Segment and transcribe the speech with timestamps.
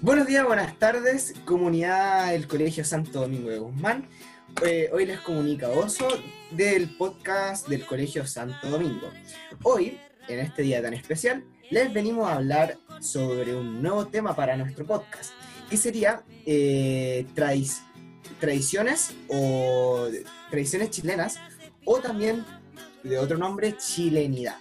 [0.00, 4.06] Buenos días, buenas tardes, comunidad del Colegio Santo Domingo de Guzmán.
[4.64, 6.06] Eh, hoy les comunica Oso
[6.50, 9.10] del podcast del Colegio Santo Domingo.
[9.62, 9.98] Hoy,
[10.28, 14.86] en este día tan especial, les venimos a hablar sobre un nuevo tema para nuestro
[14.86, 15.32] podcast,
[15.68, 17.80] que sería eh, tradi-
[18.38, 20.08] tradiciones o
[20.50, 21.38] tradiciones chilenas
[21.84, 22.44] o también
[23.02, 24.56] de otro nombre, chilenidad.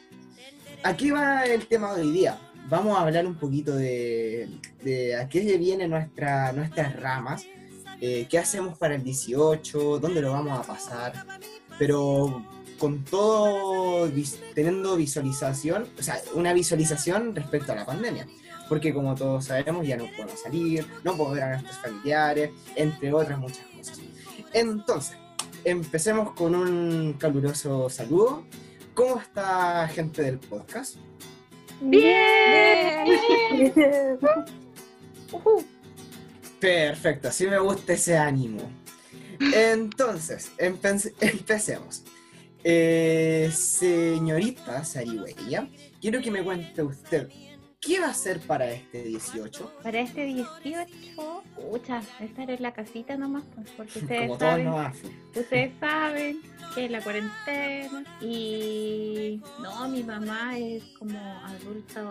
[0.83, 2.39] Aquí va el tema de hoy día.
[2.67, 4.49] Vamos a hablar un poquito de,
[4.83, 7.45] de a qué vienen nuestra, nuestras ramas,
[8.01, 11.13] eh, qué hacemos para el 18, dónde lo vamos a pasar,
[11.77, 12.43] pero
[12.79, 18.27] con todo vis- teniendo visualización, o sea, una visualización respecto a la pandemia.
[18.67, 23.13] Porque como todos sabemos, ya no podemos salir, no podemos ver a nuestros familiares, entre
[23.13, 23.99] otras muchas cosas.
[24.53, 25.15] Entonces,
[25.63, 28.43] empecemos con un caluroso saludo.
[28.95, 30.95] ¿Cómo está gente del podcast?
[31.81, 33.05] ¡Bien!
[36.59, 38.61] Perfecto, así me gusta ese ánimo.
[39.53, 42.03] Entonces, empe- empecemos.
[42.63, 45.69] Eh, señorita Sarigüeya,
[46.01, 47.29] quiero que me cuente usted,
[47.85, 49.73] ¿qué va a hacer para este 18?
[49.83, 54.67] Para este 18, pucha, estar en la casita nomás, pues, porque ustedes Como todos saben,
[54.67, 55.11] hacen.
[55.35, 56.41] ustedes saben
[56.73, 62.03] que es la cuarentena y no, mi mamá es como adulta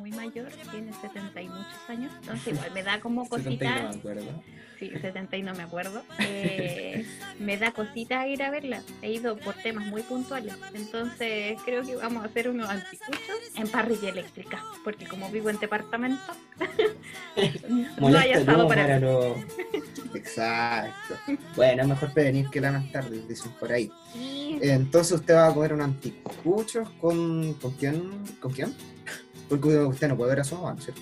[0.00, 3.82] muy mayor, tiene 70 y muchos años, entonces igual me da como 70 y cosita,
[3.82, 4.42] no me acuerdo.
[4.78, 7.04] sí, 70 y no me acuerdo, eh,
[7.40, 11.96] me da cosita ir a verla, he ido por temas muy puntuales, entonces creo que
[11.96, 16.32] vamos a hacer unos anticuchos en parrilla eléctrica, porque como vivo en departamento,
[17.36, 17.52] no hay
[17.98, 19.36] Molesta asado no para para lo...
[20.14, 21.14] Exacto.
[21.54, 23.90] Bueno, es mejor prevenir que la más tarde, dicen por ahí.
[24.12, 27.54] Sí, Entonces usted va a comer un anticucho con...
[27.54, 28.24] ¿Con quién?
[28.40, 28.74] ¿Con quién?
[29.48, 31.00] Porque usted no puede ver a su mamá, ¿cierto?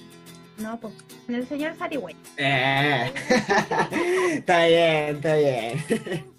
[0.59, 0.93] No, pues,
[1.25, 2.15] con el señor Sarigüey.
[2.37, 3.11] Eh.
[4.35, 6.33] está bien, está bien.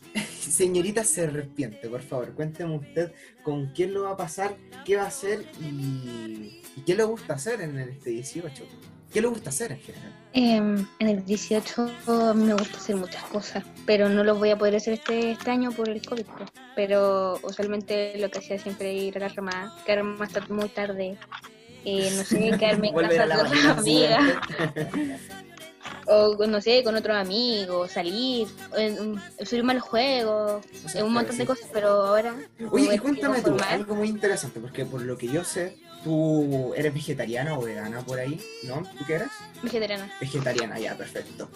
[0.53, 3.11] Señorita Serpiente, por favor, cuénteme usted
[3.41, 4.55] con quién lo va a pasar,
[4.85, 8.63] qué va a hacer y, y qué le gusta hacer en este 18.
[9.11, 10.11] ¿Qué le gusta hacer en general?
[10.33, 14.49] Em, en el 18 a mí me gusta hacer muchas cosas, pero no los voy
[14.49, 16.25] a poder hacer este, este año por el COVID.
[16.75, 21.15] Pero usualmente lo que hacía siempre era ir a la ramada, quedarme hasta muy tarde,
[21.85, 24.23] eh, no sé, quedarme en casa a la de otras mañana amigas,
[26.07, 28.47] o con- no sé, con otros amigos, salir,
[29.45, 31.47] subirme al juego, O sea, un montón de sí.
[31.47, 32.35] cosas, pero ahora...
[32.71, 36.73] Oye, a y cuéntame tú, algo muy interesante, porque por lo que yo sé, tú
[36.75, 38.83] eres vegetariana o vegana por ahí, ¿no?
[38.83, 39.29] ¿Tú qué eres?
[39.61, 40.11] Vegetariana.
[40.19, 41.49] Vegetariana, ya, perfecto.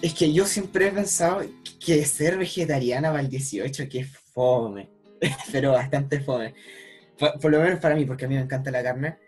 [0.00, 1.42] Es que yo siempre he pensado
[1.84, 4.90] que ser vegetariana para el 18, que es fome,
[5.52, 6.54] pero bastante fome.
[7.18, 9.18] Por, por lo menos para mí, porque a mí me encanta la carne.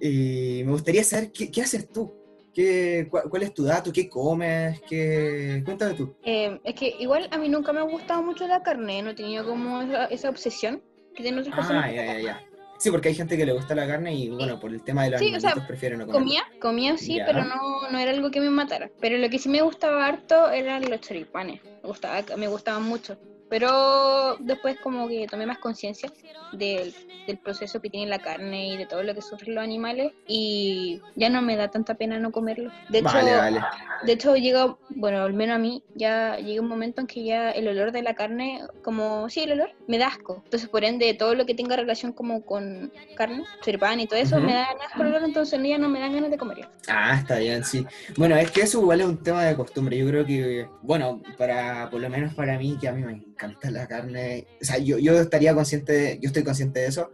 [0.00, 2.12] Y me gustaría saber qué, qué haces tú,
[2.56, 5.60] ¿Qué, cuál, cuál es tu dato, qué comes, qué...
[5.62, 6.16] Cuéntame tú.
[6.24, 9.14] Eh, es que igual a mí nunca me ha gustado mucho la carne, no he
[9.14, 10.82] tenido como esa, esa obsesión
[11.14, 11.84] que tienen otras personas.
[11.84, 12.45] Ah, ya, ya, ya.
[12.78, 15.10] Sí, porque hay gente que le gusta la carne y bueno, por el tema de
[15.10, 16.20] los Sí, o sea, animalitos prefieren no comer.
[16.20, 17.26] Comía, comía sí, Ya.
[17.26, 18.90] pero no, no era algo que me matara.
[19.00, 21.62] Pero lo que sí me gustaba harto eran los choripanes.
[21.64, 23.16] Me, gustaba, me gustaban mucho.
[23.48, 26.10] Pero después como que tomé más conciencia
[26.52, 26.94] del,
[27.26, 31.00] del proceso que tiene la carne y de todo lo que sufren los animales y
[31.14, 32.70] ya no me da tanta pena no comerlo.
[32.88, 33.60] De hecho, Vale, vale.
[34.04, 37.50] de hecho llega, bueno, al menos a mí, ya llega un momento en que ya
[37.50, 40.42] el olor de la carne, como, sí, el olor, me da asco.
[40.44, 44.40] Entonces, por ende, todo lo que tenga relación como con carne, choripán y todo eso,
[44.40, 46.68] me da asco el olor, entonces ya no me dan ganas de comerlo.
[46.88, 47.84] Ah, está bien, sí.
[48.16, 49.98] Bueno, es que eso igual es un tema de costumbre.
[49.98, 53.70] Yo creo que, bueno, para, por lo menos para mí, que a mí me encanta
[53.70, 57.12] la carne, o sea, yo, yo estaría consciente, de- yo estoy consciente de eso.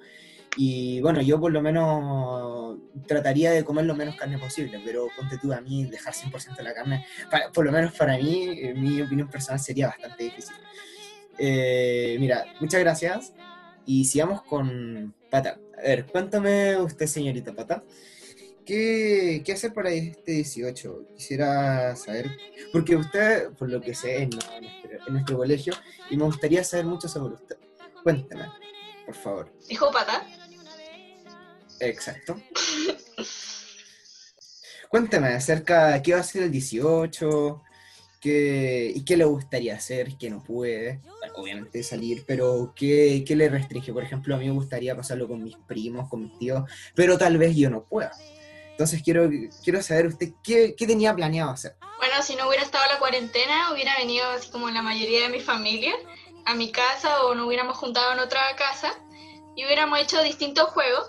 [0.56, 5.38] Y bueno, yo por lo menos trataría de comer lo menos carne posible, pero ponte
[5.38, 9.00] tú a mí dejar 100% la carne, para- por lo menos para mí, en mi
[9.00, 10.54] opinión personal, sería bastante difícil.
[11.38, 13.32] Eh, mira, muchas gracias.
[13.86, 15.58] Y sigamos con Pata.
[15.78, 17.82] A ver, cuéntame usted, señorita Pata.
[18.64, 21.08] ¿Qué, qué hacer para este 18?
[21.16, 22.30] Quisiera saber,
[22.72, 24.52] porque usted, por lo que sé, en nuestro,
[25.06, 25.74] en nuestro colegio
[26.10, 27.56] y me gustaría saber mucho sobre usted.
[28.02, 28.46] Cuénteme,
[29.06, 29.52] por favor.
[29.68, 30.26] ¿Dijo pata?
[31.80, 32.40] Exacto.
[34.88, 37.62] Cuénteme acerca de qué va a ser el 18,
[38.20, 41.00] qué, y qué le gustaría hacer, qué no puede.
[41.34, 43.92] Obviamente salir, pero qué, qué le restringe.
[43.92, 47.38] Por ejemplo, a mí me gustaría pasarlo con mis primos, con mis tíos, pero tal
[47.38, 48.12] vez yo no pueda.
[48.82, 49.30] Entonces quiero,
[49.62, 51.76] quiero saber usted qué, qué tenía planeado hacer.
[51.98, 55.38] Bueno, si no hubiera estado la cuarentena, hubiera venido así como la mayoría de mi
[55.38, 55.94] familia
[56.46, 58.92] a mi casa o nos hubiéramos juntado en otra casa
[59.54, 61.06] y hubiéramos hecho distintos juegos,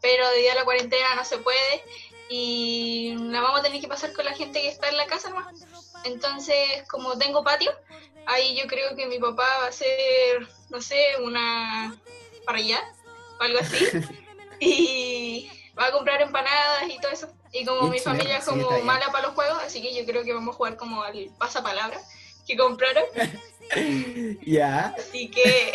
[0.00, 1.82] pero debido a la cuarentena no se puede
[2.28, 5.28] y la vamos a tener que pasar con la gente que está en la casa
[5.28, 5.66] nomás.
[6.04, 6.56] Entonces,
[6.88, 7.72] como tengo patio,
[8.26, 12.00] ahí yo creo que mi papá va a hacer, no sé, una
[12.44, 12.80] parrilla
[13.40, 13.84] o algo así.
[14.60, 17.28] y va a comprar empanadas y todo eso.
[17.52, 20.32] Y como mi familia es como mala para los juegos, así que yo creo que
[20.32, 22.00] vamos a jugar como al pasapalabra
[22.46, 23.04] que compraron.
[24.46, 24.94] Ya.
[24.96, 25.72] Así que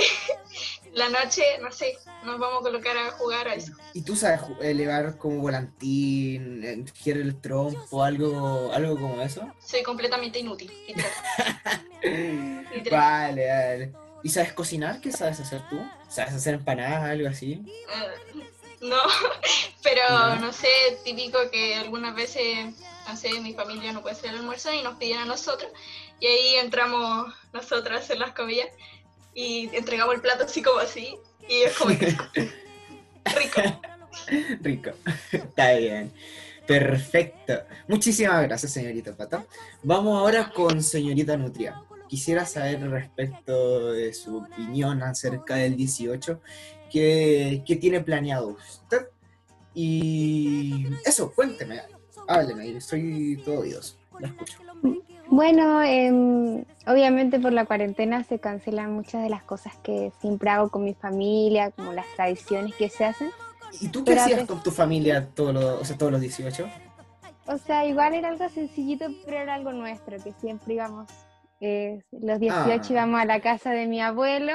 [0.93, 3.73] la noche, no sé, nos vamos a colocar a jugar a eso.
[3.93, 9.45] ¿Y tú sabes elevar como volantín, eh, girar el trompo, algo, algo como eso?
[9.59, 10.71] Soy completamente inútil.
[10.87, 11.11] literal.
[12.73, 13.01] Literal.
[13.01, 13.93] Vale, vale.
[14.23, 15.01] ¿Y sabes cocinar?
[15.01, 15.77] ¿Qué sabes hacer tú?
[16.07, 17.63] ¿Sabes hacer empanadas, algo así?
[17.67, 18.43] Eh,
[18.81, 18.97] no,
[19.83, 20.67] pero no sé,
[21.03, 22.75] típico que algunas veces,
[23.07, 25.71] no sé, mi familia no puede hacer el almuerzo y nos piden a nosotros.
[26.19, 28.69] Y ahí entramos nosotras hacer las comidas
[29.33, 31.17] y entregamos el plato así como así.
[31.47, 32.05] Y es como que,
[33.35, 33.61] rico.
[34.61, 34.91] Rico.
[35.31, 36.11] Está bien.
[36.67, 37.63] Perfecto.
[37.87, 39.45] Muchísimas gracias, señorita Pata.
[39.83, 41.81] Vamos ahora con señorita Nutria.
[42.07, 46.39] Quisiera saber respecto de su opinión acerca del 18.
[46.91, 49.07] ¿Qué, qué tiene planeado usted?
[49.73, 51.81] Y eso, cuénteme.
[52.27, 53.97] Hábleme, soy todo oídos.
[54.19, 54.59] La escucho.
[55.27, 60.69] Bueno, em, obviamente por la cuarentena se cancelan muchas de las cosas que siempre hago
[60.69, 63.29] con mi familia, como las tradiciones que se hacen.
[63.79, 66.67] ¿Y tú qué Pero hacías con tu familia todos los, o sea, todos los 18?
[67.47, 71.09] O sea, igual era algo sencillito, pero era algo nuestro, que siempre íbamos,
[71.61, 72.81] eh, los 18 Ah.
[72.89, 74.53] íbamos a la casa de mi abuelo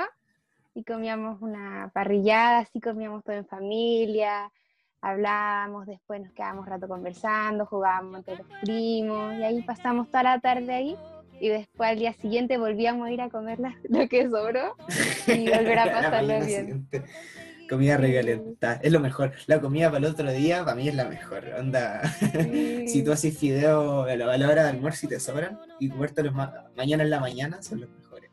[0.77, 4.53] y comíamos una parrillada, así comíamos todo en familia,
[5.01, 10.39] hablábamos, después nos quedábamos rato conversando, jugábamos entre los primos y ahí pasamos toda la
[10.41, 10.97] tarde ahí
[11.41, 14.77] y después al día siguiente volvíamos a ir a comer la- lo que sobró
[15.27, 16.51] y volver a pasarlo bien.
[16.67, 17.05] siguiente.
[17.69, 19.33] Comida recalentada, es lo mejor.
[19.47, 21.43] La comida para el otro día, para mí es la mejor.
[21.59, 22.01] Onda,
[22.87, 23.37] si tú haces
[24.17, 27.19] la, a la hora de almuerzo y te sobran, y comértelos ma- mañana en la
[27.19, 28.31] mañana, son los mejores.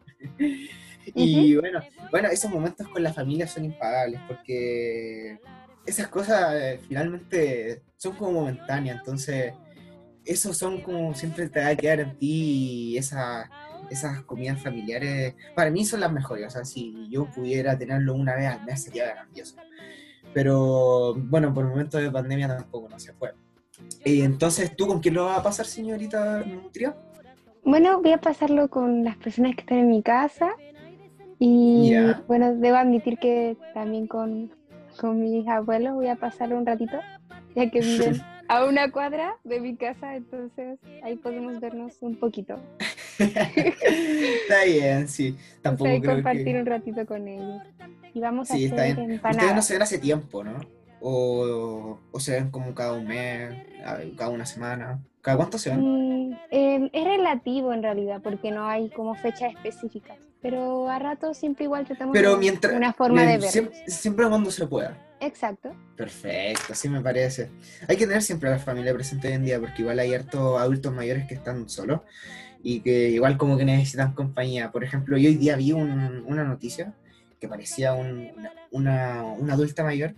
[1.14, 5.40] Y bueno, bueno, esos momentos con la familia son impagables, porque
[5.86, 9.54] esas cosas eh, finalmente son como momentáneas, entonces
[10.26, 13.50] esos son como siempre te va a quedar en ti y esa,
[13.90, 18.36] esas comidas familiares para mí son las mejores, o sea, si yo pudiera tenerlo una
[18.36, 19.58] vez al mes sería grandioso.
[20.34, 23.34] Pero bueno, por el momento de pandemia tampoco no se fue.
[24.04, 26.96] Y entonces, ¿tú con quién lo vas a pasar, señorita Nutria?
[27.64, 30.56] Bueno, voy a pasarlo con las personas que están en mi casa
[31.40, 32.24] y Ya.
[32.28, 34.52] bueno, debo admitir que también con,
[35.00, 36.98] con mis abuelos voy a pasar un ratito,
[37.56, 42.60] ya que viven a una cuadra de mi casa, entonces ahí podemos vernos un poquito.
[43.20, 45.36] está bien, sí.
[45.38, 46.60] O sea, Tampoco creo compartir que...
[46.60, 47.62] un ratito con ellos.
[48.14, 48.98] Y vamos Sí, a está hacer bien.
[48.98, 49.66] Ustedes no empanadas.
[49.68, 50.60] se ven hace tiempo, ¿no?
[51.00, 53.56] O, o se ven como cada un mes,
[54.18, 55.02] cada una semana.
[55.24, 55.80] ¿Cada cuánto se ven?
[55.80, 61.34] Mm, eh, es relativo en realidad, porque no hay como fechas específicas, pero a rato
[61.34, 62.76] siempre igual tratamos Pero mientras...
[62.76, 63.52] una forma de vernos.
[63.52, 64.96] siempre, siempre cuando se pueda.
[65.22, 65.74] Exacto.
[65.96, 67.50] Perfecto, así me parece.
[67.88, 70.60] Hay que tener siempre a la familia presente hoy en día porque igual hay hartos
[70.60, 72.02] adultos mayores que están solos
[72.62, 74.72] y que igual como que necesitan compañía.
[74.72, 76.94] Por ejemplo, yo hoy día vi un- una noticia
[77.40, 78.30] que parecía un-
[78.72, 80.14] una, una adulta mayor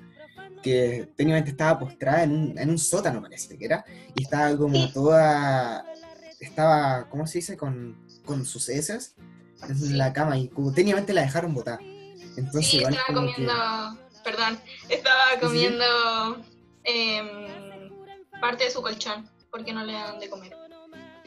[0.66, 4.74] que técnicamente estaba postrada en un, en un sótano, parece que era, y estaba como
[4.76, 4.92] Sí.
[4.96, 5.86] toda,
[6.40, 7.56] estaba, ¿cómo se dice?
[7.56, 7.96] Con,
[8.26, 9.14] con sus heces
[9.70, 9.94] en Sí.
[9.94, 11.80] la cama y como técnicamente la dejaron botar.
[12.36, 15.40] Entonces Sí, igual estaba como que- comiendo, perdón, estaba sí.
[15.40, 15.86] comiendo
[16.84, 17.92] em,
[18.42, 20.52] parte de su colchón porque no le dan de comer.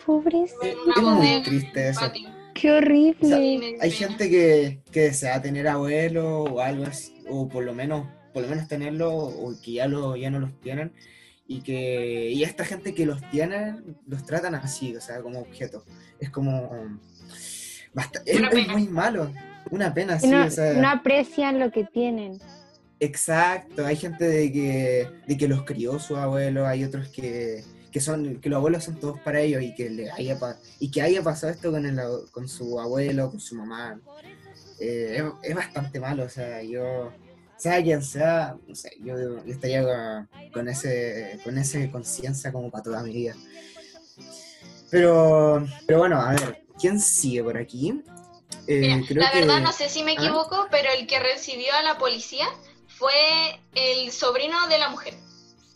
[0.05, 0.53] Pobres.
[0.65, 2.01] Eh, es muy triste eso.
[2.01, 2.29] patio.
[2.55, 3.17] Qué horrible.
[3.23, 7.73] O sea, Hay gente que, que desea tener abuelo o algo así, o por lo
[7.73, 10.93] menos, por lo menos tenerlo, o que ya lo, ya no los tienen,
[11.47, 15.85] y que, y esta gente que los tiene, los tratan así, o sea, como objetos.
[16.21, 16.91] Es como
[18.25, 19.33] es, muy malo.
[19.71, 22.39] Una pena, sí, no, o sea, no aprecian lo que tienen.
[23.01, 23.85] exacto.
[23.85, 28.41] Hay gente de que, de que los crió su abuelo, hay otros que, que son,
[28.41, 30.39] que los abuelos son todos para ellos y que le haya
[30.81, 34.01] y que haya pasado esto con el, ab- con su abuelo, con su mamá.
[34.81, 37.13] eh, es, es bastante malo, o sea, yo,
[37.59, 42.71] sea quien sea, no sé, yo, yo estaría con, con ese, con ese conciencia como
[42.71, 43.35] para toda mi vida.
[44.91, 48.03] Pero, pero bueno, a ver, ¿quién sigue por aquí?
[48.67, 50.15] Eh, Mira, creo la que- verdad no sé si me ¿Ah?
[50.15, 52.47] equivoco, pero el que recibió a la policía
[52.87, 53.13] fue
[53.75, 55.15] el sobrino de la mujer,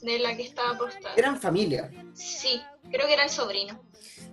[0.03, 1.15] de la que estaba postada.
[1.17, 1.91] eran familia.
[2.15, 2.61] Sí,
[2.91, 3.81] creo que era el sobrino.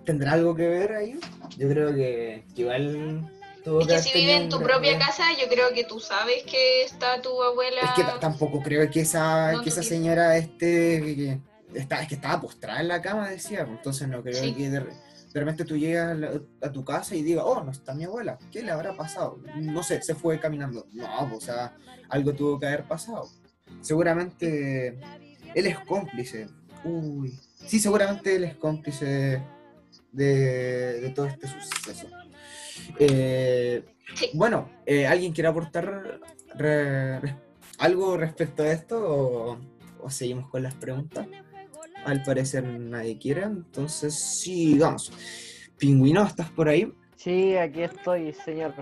[0.04, 1.18] ¿Tendrá algo que ver ahí?
[1.58, 3.30] Yo creo que, que igual
[3.64, 6.82] tuvo Es que si vive en tu propia casa, yo creo que tú sabes que
[6.82, 7.80] está tu abuela.
[7.82, 11.38] Es que tampoco creo que esa, No, que esa señora esté que-
[11.74, 14.54] está, es que estaba postrada en la cama, decía, pues, entonces no creo Sí.
[14.54, 16.18] que de, de repente tú llegas
[16.62, 19.38] a, tu casa y digas, oh, no está mi abuela, ¿qué le habrá pasado?
[19.56, 20.86] No sé, se fue caminando.
[20.92, 21.76] No, pues, o sea,
[22.08, 23.28] algo tuvo que haber pasado.
[23.80, 24.98] Seguramente
[25.54, 26.48] él es cómplice.
[26.84, 29.42] Uy, sí, seguramente él es cómplice
[30.12, 32.08] de, de todo este suceso.
[32.98, 33.84] Eh,
[34.14, 34.30] Sí.
[34.34, 36.20] bueno, eh, ¿alguien quiere aportar
[36.54, 37.36] re- re-
[37.78, 39.58] algo respecto a esto o,
[40.00, 41.26] o seguimos con las preguntas?
[42.04, 45.12] Al parecer nadie quiere, entonces sigamos.
[45.78, 46.92] Pingüino, ¿estás por ahí?
[47.16, 48.74] Sí, aquí estoy, señor.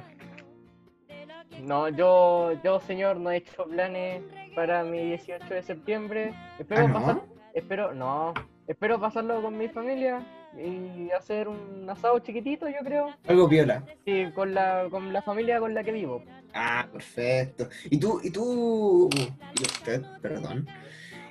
[1.63, 4.23] No, yo, yo, señor, no he hecho planes
[4.55, 6.33] para mi 18 de septiembre.
[6.59, 6.95] Espero Ah, ¿no?
[6.95, 7.23] pasar,
[7.55, 8.35] espero, no,
[8.67, 10.21] espero pasarlo con mi familia
[10.57, 13.09] y hacer un asado chiquitito, yo creo.
[13.27, 13.85] Algo viola.
[14.05, 16.23] Sí, con la, con la familia con la que vivo.
[16.55, 17.69] Ah, perfecto.
[17.91, 20.67] ¿Y tú, y tú, y usted, perdón,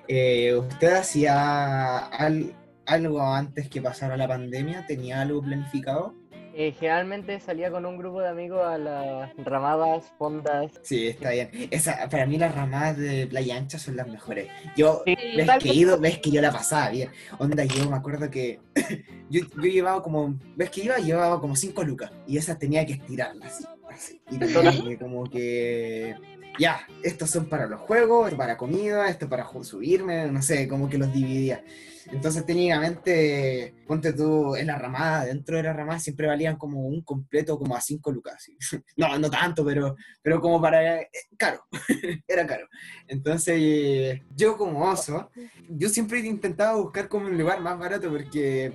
[0.07, 2.53] eh, usted hacía al-
[2.85, 4.85] algo antes que pasara la pandemia?
[4.85, 6.13] ¿Tenía algo planificado?
[6.59, 10.71] Eh, generalmente salía con un grupo de amigos a las ramadas, fondas.
[10.81, 11.51] Sí, está bien.
[11.69, 14.47] Esa, para mí las ramadas de Playa Ancha son las mejores.
[14.75, 17.11] Yo, Sí, ves que he ido, ves que yo la pasaba bien.
[17.37, 18.59] Onda, yo me acuerdo que
[19.29, 22.93] yo, yo llevaba como, ves que iba, llevaba como 5 lucas y esas tenía que
[22.93, 24.19] estirarlas así.
[24.31, 26.15] Y tenía como que,
[26.57, 30.97] ya, estos son para los juegos, para comida, esto para subirme, no sé, como que
[30.97, 31.63] los dividía.
[32.11, 37.01] Entonces técnicamente, ponte tú en la ramada, dentro de la ramada siempre valían como un
[37.01, 38.47] completo como a 5 lucas.
[38.97, 41.01] No, no tanto, pero, pero como para...
[41.01, 41.61] eh, caro,
[42.27, 42.67] era caro.
[43.07, 45.29] Entonces yo como oso,
[45.69, 48.73] yo siempre intentaba buscar como un lugar más barato porque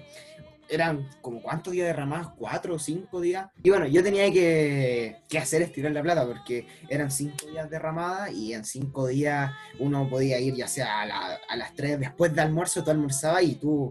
[0.68, 3.48] eran como cuántos días de ramadas, cuatro o cinco días.
[3.62, 7.78] Y bueno, yo tenía que, que hacer estirar la plata porque eran cinco días de
[7.78, 11.98] ramada y en cinco días uno podía ir ya sea a, la- a las tres
[12.00, 13.90] después de almuerzo, tú almorzabas y tú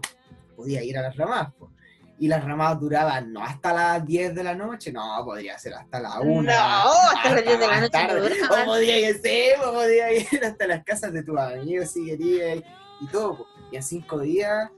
[0.56, 1.52] podías ir a las ramadas.
[1.54, 1.70] po.
[2.18, 5.98] Y las ramadas duraban no hasta las 10 de la noche, no, podría ser hasta
[5.98, 6.42] la 1.
[6.42, 8.62] No, hasta las 10 de la noche no duraban.
[8.62, 12.62] O podía ir, sí, o podía ir hasta las casas de tus amigos si querías
[13.00, 13.46] y todo.
[13.72, 14.70] Y en cinco días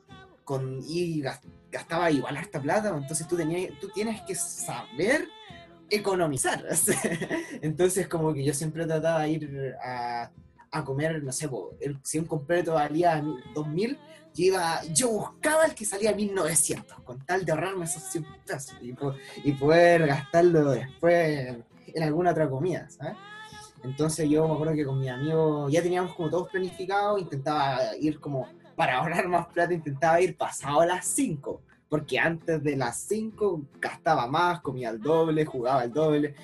[0.44, 1.22] con, y
[1.74, 2.98] gastaba igual harta plata, po.
[2.98, 5.28] entonces tú, tenías, tú tienes que saber
[5.90, 6.64] economizar.
[7.62, 10.30] entonces como que yo siempre trataba de ir a,
[10.70, 13.98] a comer, no sé, po, el- si un completo valía mil- 2000,
[14.34, 18.24] yo, iba, yo buscaba el que salía a 1900, con tal de ahorrarme esos 100
[18.46, 18.94] pesos y,
[19.48, 21.64] y poder gastarlo después en,
[21.94, 23.14] en alguna otra comida, ¿sabes?
[23.84, 28.18] Entonces yo me acuerdo que con mi amigo ya teníamos como todos planificados, intentaba ir
[28.18, 32.98] como, para ahorrar más plata, intentaba ir pasado a las 5, porque antes de las
[33.08, 36.34] 5 gastaba más, comía el doble, jugaba el doble,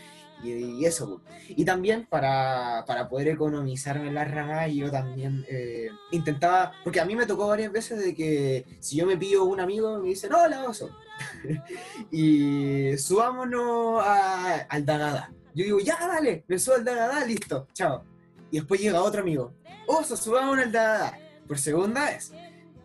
[0.43, 1.21] y, eso.
[1.49, 7.15] Y también para, para poder economizarme en las yo también eh, intentaba, porque a mí
[7.15, 10.65] me tocó varias veces de que si yo me pido un amigo, me dicen, hola,
[10.65, 10.91] oso,
[12.11, 15.33] y subámonos a- al Dagada.
[15.55, 18.05] Yo digo, ya, dale, me subo al Dagada, listo, chao.
[18.51, 19.53] Y después llega otro amigo,
[19.87, 21.19] oso, subámonos al Dagada.
[21.51, 22.31] Por segunda vez.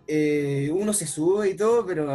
[0.07, 2.10] Eh, uno se sube y todo, pero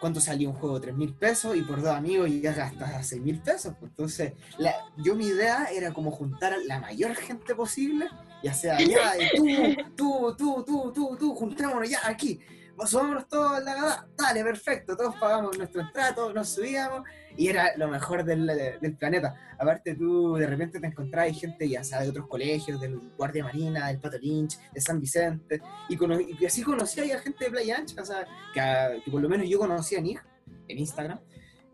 [0.00, 0.80] ¿cuánto salió un juego?
[0.80, 1.54] ¿3 mil pesos?
[1.54, 3.74] Y por dos amigos ya gastas 6 mil pesos.
[3.78, 8.06] pues, Entonces, la- yo mi idea era como juntar a la mayor gente posible,
[8.42, 9.44] ya sea, ya, tú,
[9.94, 12.40] tú, tú, tú, tú, tú, juntémonos ya aquí.
[12.84, 15.82] Subámonos todos la gada, dale, perfecto, todos pagamos nuestro
[16.14, 17.02] todos nos subíamos,
[17.36, 19.34] y era lo mejor del, del planeta.
[19.58, 23.88] Aparte tú de repente te encontrabas gente, ya sea de otros colegios, del Guardia Marina,
[23.88, 27.78] del Pato Lynch, de San Vicente, y, cono- y así conocía a gente de Playa
[27.78, 30.02] Ancha, o sea, que, que por lo menos yo conocía a
[30.68, 31.20] en Instagram,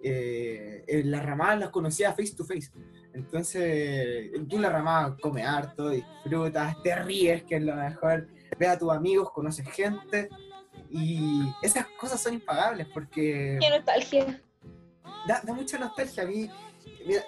[0.03, 2.71] eh, en las ramadas las conocía face to face.
[3.15, 8.27] Entonces, tú en la ramada comes harto, disfrutas, te ríes, que es lo mejor,
[8.59, 10.29] ves a tus amigos, conoces gente,
[10.93, 14.41] y esas cosas son impagables porque Qué nostalgia.
[15.27, 16.51] da, da mucha nostalgia a mí.
[17.07, 17.23] mira,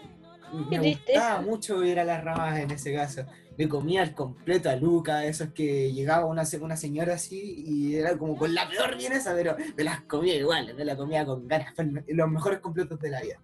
[0.70, 3.24] me gustaba mucho ir a las ramas en ese caso.
[3.56, 8.16] Me comía el completo a Luca, esos que llegaba una, una señora así y era
[8.18, 11.72] como con la peor vienesa, pero me las comía igual, me la comía con ganas.
[12.08, 13.40] Los mejores completos de la vida.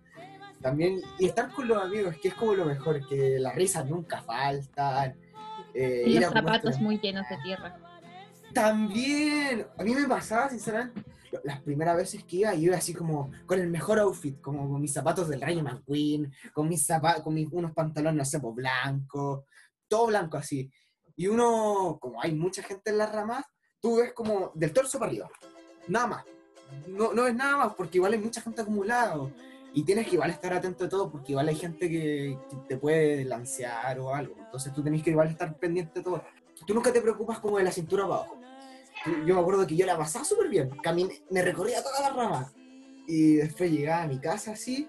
[0.61, 4.21] También, y estar con los amigos, que es como lo mejor, que las risas nunca
[4.21, 5.15] faltan.
[5.75, 7.79] eh, Y los zapatos muy llenos de tierra.
[8.52, 11.02] También, a mí me pasaba, sinceramente,
[11.45, 14.92] las primeras veces que iba, iba así como con el mejor outfit, como con mis
[14.92, 19.45] zapatos del Rayo McQueen, con mis zapatos, con mis, unos pantalones, no sé, pues, blancos,
[19.88, 20.71] todo blanco así.
[21.16, 23.45] Y uno, como hay mucha gente en las ramas,
[23.80, 25.30] tú ves como del torso para arriba,
[25.88, 26.25] nada más.
[26.88, 29.16] No, no ves nada más, porque igual hay mucha gente acumulada.
[29.73, 32.76] Y tienes que igual estar atento de todo, porque igual hay gente que, que te
[32.76, 34.35] puede lancear o algo.
[34.38, 36.25] Entonces tú tenés que igual estar pendiente de todo.
[36.71, 38.39] Tú nunca te preocupas como de la cintura para abajo.
[39.27, 40.71] yo me acuerdo que yo la pasaba súper bien.
[40.81, 42.53] Caminé, me recorría toda la rama.
[43.09, 44.89] Y después llegaba a mi casa así,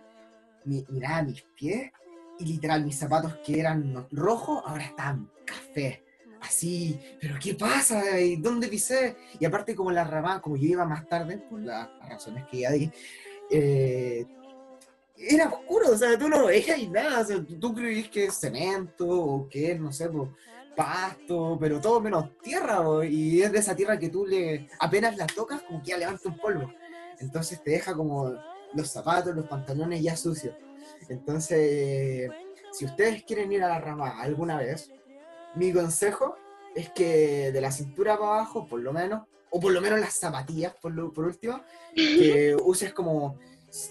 [0.64, 1.92] mi- miraba mis pies
[2.38, 6.04] y literal mis zapatos que eran rojos ahora estaban café.
[6.40, 8.20] Así, pero ¿qué pasa?
[8.20, 9.18] ¿Y ¿Dónde pisé?
[9.40, 12.70] Y aparte como la rama, como yo iba más tarde, por las razones que ya
[12.74, 12.92] di,
[13.50, 14.28] eh,
[15.18, 19.08] era oscuro, o sea, tú no veías nada, o sea, tú, creías que es cemento
[19.08, 20.30] o que no sé, pues,
[20.76, 25.28] pasto, pero todo menos tierra, y es de esa tierra que tú le apenas la
[25.28, 26.72] tocas, como que ya levanta un polvo.
[27.20, 28.32] Entonces te deja como
[28.74, 30.56] los zapatos, los pantalones ya sucios.
[31.10, 32.32] Entonces,
[32.72, 34.92] si ustedes quieren ir a la rama alguna vez,
[35.56, 36.36] mi consejo
[36.76, 40.14] es que de la cintura para abajo, por lo menos, o por lo menos las
[40.14, 41.62] zapatillas, por, lo- por último,
[41.94, 43.38] que uses como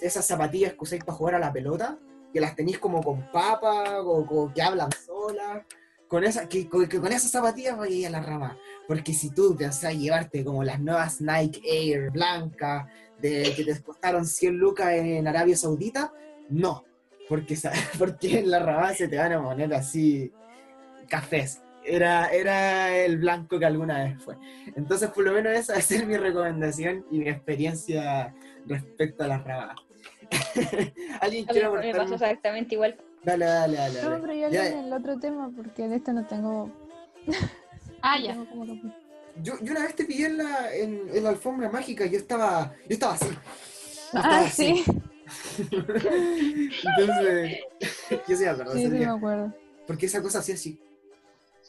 [0.00, 1.98] esas zapatillas que usáis para jugar a la pelota,
[2.32, 5.64] que las tenéis como con papa, o, o que hablan solas,
[6.10, 8.58] con, esa, que, con- que con esas zapatillas vais a ir a la rama.
[8.88, 12.88] Porque si tú pensás llevarte como las nuevas Nike Air blancas,
[13.22, 16.12] de, que te costaron 100 lucas en Arabia Saudita,
[16.48, 16.84] no.
[17.28, 17.56] Porque,
[17.98, 20.32] porque en la rama se te van a poner así
[21.08, 21.62] cafés.
[21.84, 24.36] Era, era el blanco que alguna vez fue.
[24.74, 28.34] Entonces, por lo menos esa ser mi recomendación y mi experiencia
[28.66, 29.76] respecto a las ramas.
[31.20, 31.96] ¿Alguien quiere me aportar?
[31.96, 32.96] pasó exactamente igual.
[33.24, 34.02] Dale, dale, dale.
[34.02, 36.70] No, pero yo Ya, hablé del otro tema porque de este no tengo.
[38.02, 38.32] Ah, no ya.
[38.32, 38.64] tengo como
[39.42, 42.74] yo, yo una vez te pillé en la, en, en la alfombra mágica, yo estaba,
[42.88, 43.26] yo estaba así.
[43.28, 44.84] Yo estaba Ah, así.
[44.84, 44.84] sí,
[46.84, 47.58] Entonces,
[48.26, 49.54] yo sí me acuerdo sí, sí, me acuerdo.
[49.86, 50.80] Porque esa cosa hacía así.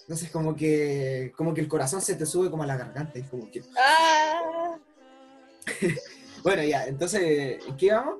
[0.01, 3.23] Entonces como que, como que el corazón se te sube como a la garganta y
[3.23, 3.61] como que...
[3.77, 4.77] Ah,
[6.43, 8.15] Bueno, ya, entonces, ¿en qué vamos?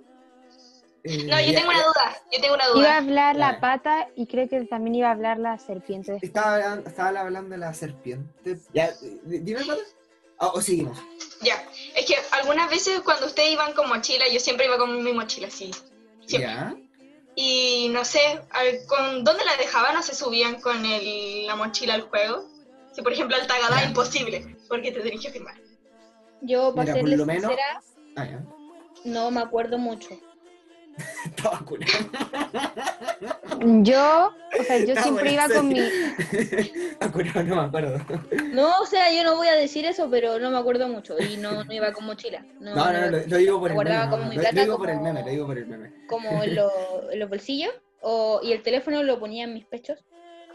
[1.04, 2.18] Eh, No, yo tengo una duda.
[2.32, 2.98] Yo tengo una Iba a duda.
[2.98, 6.20] hablar la pata y creo que también iba a hablar la serpiente.
[6.22, 8.58] Estaba, hablan- estaba hablando de la serpiente.
[8.74, 8.92] Ya,
[9.24, 9.82] dime, Pata.
[10.38, 10.98] Ah, o seguimos.
[11.42, 11.64] Ya.
[11.96, 15.50] Es que algunas veces cuando ustedes iban con mochila, yo siempre iba con mi mochila,
[15.50, 15.72] sí.
[16.26, 16.52] Siempre.
[16.52, 16.76] Ya.
[17.36, 18.42] Y no sé,
[18.88, 22.46] ¿con dónde la dejaban o se subían con el- la mochila al juego?
[22.92, 23.86] Si por ejemplo al Tagadá, Ya.
[23.88, 25.56] imposible, porque te tenés que firmar.
[26.44, 27.82] yo, para Mira, por serles lo menos- sincera,
[28.18, 28.44] Ah, ya.
[29.06, 30.10] no me acuerdo mucho.
[31.26, 31.92] Estaba curado.
[33.84, 35.80] Yo, o sea, yo Está siempre iba con mi.
[35.80, 37.98] Estaba curado, no me acuerdo.
[38.54, 41.16] No, o sea, yo no voy a decir eso, pero no me acuerdo mucho.
[41.20, 42.44] Y no, no iba con mochila.
[42.60, 43.90] No, No, no, lo, lo digo por el meme.
[43.90, 45.46] guardaba no, como no, mi lo, plata lo digo por el como- meme, lo digo
[45.48, 45.92] por el meme.
[46.08, 47.72] como en, lo- en los bolsillos.
[48.02, 50.00] O, y el teléfono lo ponía en mis pechos.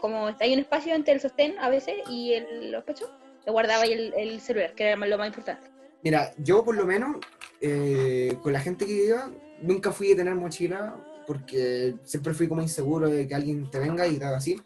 [0.01, 3.09] Como hay un espacio entre el sostén a veces y el- los pechos,
[3.45, 5.69] lo guardaba ahí el, el celular, que era lo más importante.
[6.03, 7.15] Mira, yo por lo menos,
[7.61, 12.61] eh, con la gente que iba, nunca fui a tener mochila porque siempre fui como
[12.61, 14.61] inseguro de que alguien te venga y te haga así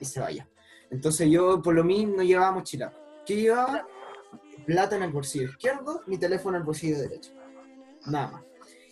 [0.00, 0.48] y se vaya.
[0.90, 2.92] Entonces yo por lo mismo no llevaba mochila.
[3.24, 3.86] ¿Qué llevaba?
[4.66, 7.32] Plata en el bolsillo izquierdo, mi teléfono en el bolsillo derecho.
[8.06, 8.42] Nada más.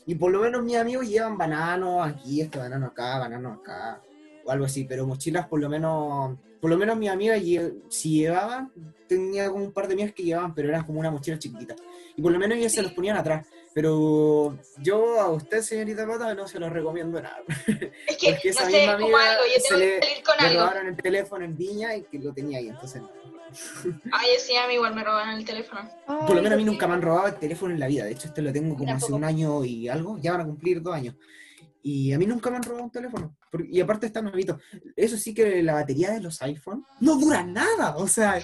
[0.07, 4.01] Y por lo menos mis amigos llevan bananos aquí, este banano acá, banano acá,
[4.45, 7.43] o algo así, pero mochilas por lo menos, por lo menos mis amigas
[7.91, 8.73] si llevaban,
[9.07, 11.75] tenía como un par de mías que llevaban, pero eran como una mochila chiquitita.
[12.17, 13.47] Y por lo menos ellos se los ponían atrás.
[13.75, 17.39] Pero yo a usted, señorita Pata, no se lo recomiendo nada.
[18.07, 20.07] Es que, Porque esa no sé, misma como amiga algo, yo se tengo le- que
[20.07, 20.61] salir con Le algo.
[20.61, 23.03] robaron el teléfono en Viña y que lo tenía ahí, entonces.
[24.13, 25.89] Ay, sí, a mí igual me roban el teléfono.
[26.07, 28.05] Por lo menos a mí nunca me han robado el teléfono en la vida.
[28.05, 30.19] De hecho, este lo tengo como hace un año y algo.
[30.19, 31.15] Ya van a cumplir dos años.
[31.83, 33.37] Y a mí nunca me han robado un teléfono.
[33.71, 34.59] Y aparte está nuevito.
[34.97, 37.97] Eso sí que la batería de los iPhone no dura nada.
[37.97, 38.39] O sea,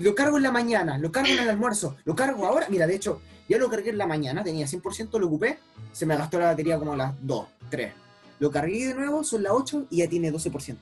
[0.00, 2.66] lo cargo en la mañana, lo cargo en el almuerzo, lo cargo ahora.
[2.70, 5.58] Mira, de hecho, ya lo cargué en la mañana, tenía 100%, lo ocupé.
[5.92, 7.92] Se me gastó la batería como a las 2, 3.
[8.38, 10.76] Lo cargué de nuevo, son las 8 y ya tiene 12%.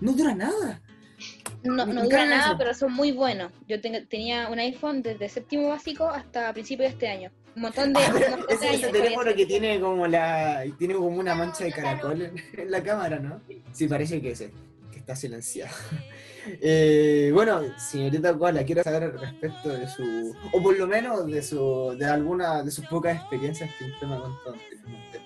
[0.00, 0.80] No dura nada.
[1.62, 2.58] No, no dura nada, eso.
[2.58, 3.52] pero son muy buenos.
[3.68, 7.30] Yo tenía un iPhone desde séptimo básico hasta principios de este año.
[7.54, 8.90] Un montón de, un montón de Ese, años.
[8.90, 13.40] teléfono que tiene como la tiene como una mancha de caracol en, la cámara, ¿no?
[13.72, 14.50] Sí, parece que ese,
[15.06, 15.74] está silenciado.
[16.62, 21.96] Eh, bueno, señorita Koala, quiero saber respecto de su, o por lo menos de su,
[21.98, 25.20] de alguna de sus pocas experiencias que usted me ha contado anteriormente.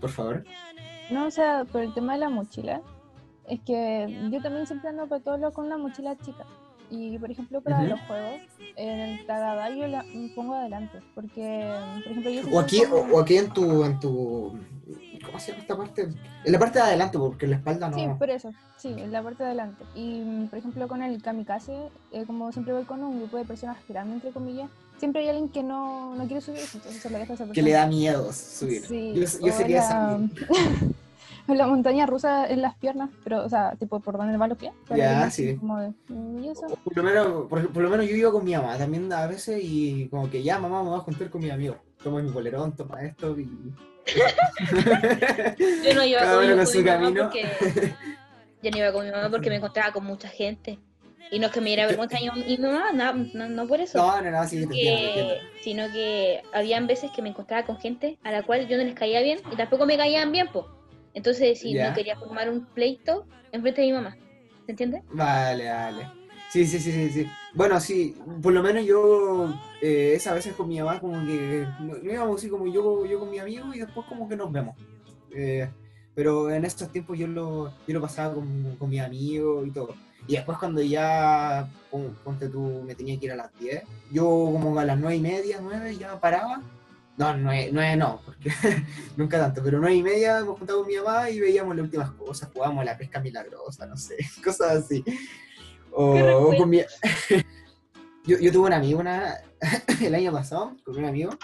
[0.00, 0.44] Por favor.
[1.10, 2.82] No, o sea, por el tema de la mochila,
[3.46, 6.44] es que yo también siempre ando para todo lo con una mochila chica.
[6.90, 7.88] Y por ejemplo, para Ujú.
[7.90, 8.40] los juegos,
[8.76, 10.98] en el Tagada yo la me pongo adelante.
[11.14, 14.58] Porque, por ejemplo, yo O aquí, o, o aquí en tu, en tu,
[15.24, 16.02] ¿cómo se llama esta parte?
[16.44, 17.96] En la parte de adelante, porque en la espalda no.
[17.96, 19.84] Sí, por eso, sí, en la parte de adelante.
[19.94, 23.76] Y por ejemplo con el kamikaze, eh, como siempre voy con un grupo de personas
[23.86, 27.32] girando entre comillas, siempre hay alguien que no, no quiere subir, entonces se lo deja
[27.32, 27.54] a esa persona.
[27.54, 28.86] que le da miedo subir.
[28.86, 30.18] Sí, yo yo sería esa.
[31.56, 34.72] la montaña rusa en las piernas, pero, o sea, tipo por donde van los pies.
[34.94, 35.56] Ya, sí.
[35.56, 36.66] Como de, mm, ¿y eso?
[36.84, 39.60] Por lo, menos, por, por lo menos yo iba con mi mamá también a veces
[39.62, 41.78] y como que ya mamá me voy a juntar con mis amigos.
[42.02, 43.48] Toma mi bolerón, toma esto y...
[45.84, 47.22] Yo no iba con, su mi mamá camino.
[47.24, 47.42] porque
[48.62, 50.78] yo no iba con mi mamá porque me encontraba con mucha gente.
[51.30, 53.98] Y no es que me diera vergüenza y mi mamá, no, no, no por eso.
[53.98, 55.44] No, no, no, sí, te entiendo, te que, entiendo.
[55.62, 58.94] sino que habían veces que me encontraba con gente a la cual yo no les
[58.94, 60.64] caía bien y tampoco me caían bien, pues.
[61.14, 61.88] Entonces, si Ya.
[61.88, 64.16] no quería formar un pleito enfrente de mi mamá,
[64.66, 65.02] ¿se entiende?
[65.12, 66.08] Vale, vale.
[66.50, 67.26] Sí, sí, sí, sí, sí.
[67.54, 71.96] Bueno, sí, por lo menos yo, eh, esa veces con mi mamá, como que no,
[71.98, 74.74] íbamos así como yo, yo con mi amigo y después como que nos vemos.
[75.30, 75.68] Eh,
[76.14, 79.94] pero en estos tiempos yo lo, yo lo pasaba con, con mis amigos y todo.
[80.26, 84.24] Y después cuando ya, pon- ponte tú, me tenía que ir a las 10, yo
[84.24, 86.62] como a las 9 y media, 9 ya paraba.
[87.18, 88.50] No, 9, 9 no, porque
[89.16, 92.10] nunca tanto, pero 9 y media me juntaba con mi mamá y veíamos las últimas
[92.12, 95.04] cosas, jugábamos a la pesca milagrosa, no sé, cosas así.
[95.90, 96.78] O, o con mi...
[98.24, 99.34] yo, yo tuve un amigo una...
[100.00, 101.36] el año pasado, con un amigo,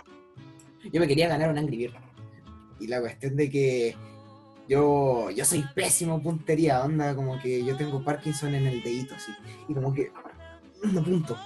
[0.92, 1.94] yo me quería ganar un Angry Bird.
[2.78, 3.96] Y la cuestión de que
[4.68, 9.32] yo, yo soy pésimo puntería, onda, como que yo tengo Parkinson en el dedito, así.
[9.68, 10.12] Y como que
[10.84, 11.36] no punto.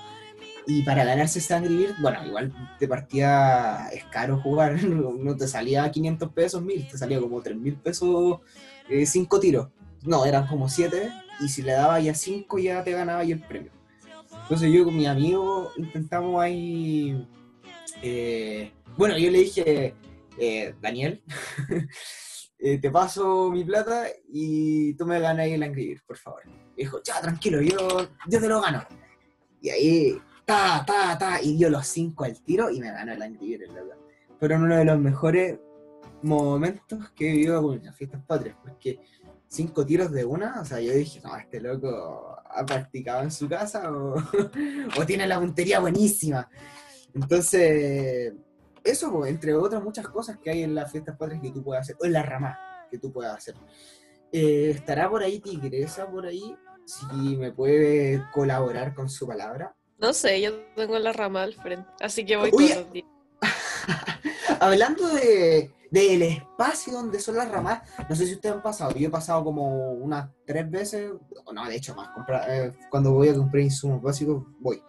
[0.70, 5.90] Y para ganarse ese Angry bueno, igual de partida es caro jugar, no te salía
[5.90, 8.40] 500 pesos, 1000, te salía como 3000 pesos,
[8.86, 9.68] 5 tiros.
[10.02, 13.40] No, eran como 7, y si le daba ya 5 ya te ganaba ya el
[13.40, 13.72] premio.
[14.42, 17.26] Entonces yo con mi amigo intentamos ahí...
[18.02, 19.94] eh, bueno, yo le dije,
[20.38, 21.22] eh, Daniel,
[22.58, 26.42] eh, te paso mi plata y tú me ganas ahí el Angry por favor.
[26.76, 28.84] Y dijo, ya, tranquilo, yo, yo te lo gano.
[29.62, 33.20] Y ahí, ta, ta, ta, y dio los 5 al tiro y me ganó el
[33.20, 33.92] Angry Bird, loco.
[34.38, 35.58] Fueron uno de los mejores
[36.22, 38.98] momentos que he vivido con las fiestas patrias, porque
[39.46, 43.46] cinco tiros de una, o sea, yo dije, no, este loco ha practicado en su
[43.46, 44.14] casa o,
[44.98, 46.48] o tiene la puntería buenísima.
[47.12, 48.32] Entonces,
[48.82, 51.82] eso, pues, entre otras muchas cosas que hay en las fiestas patrias que tú puedes
[51.82, 52.58] hacer, o en la rama
[52.90, 53.54] que tú puedas hacer.
[54.32, 56.56] Eh, ¿Estará por ahí Tigresa, por ahí?
[56.86, 59.74] Si me puede colaborar con su palabra.
[59.98, 62.68] No sé, yo tengo la rama al frente, así que voy Uy.
[62.68, 63.06] todos los días.
[64.60, 69.08] Hablando de del espacio donde son las ramas, no sé si ustedes han pasado, yo
[69.08, 71.12] he pasado como unas tres veces,
[71.44, 74.82] o no, de hecho más, comprar, eh, cuando voy a comprar insumos básicos, voy.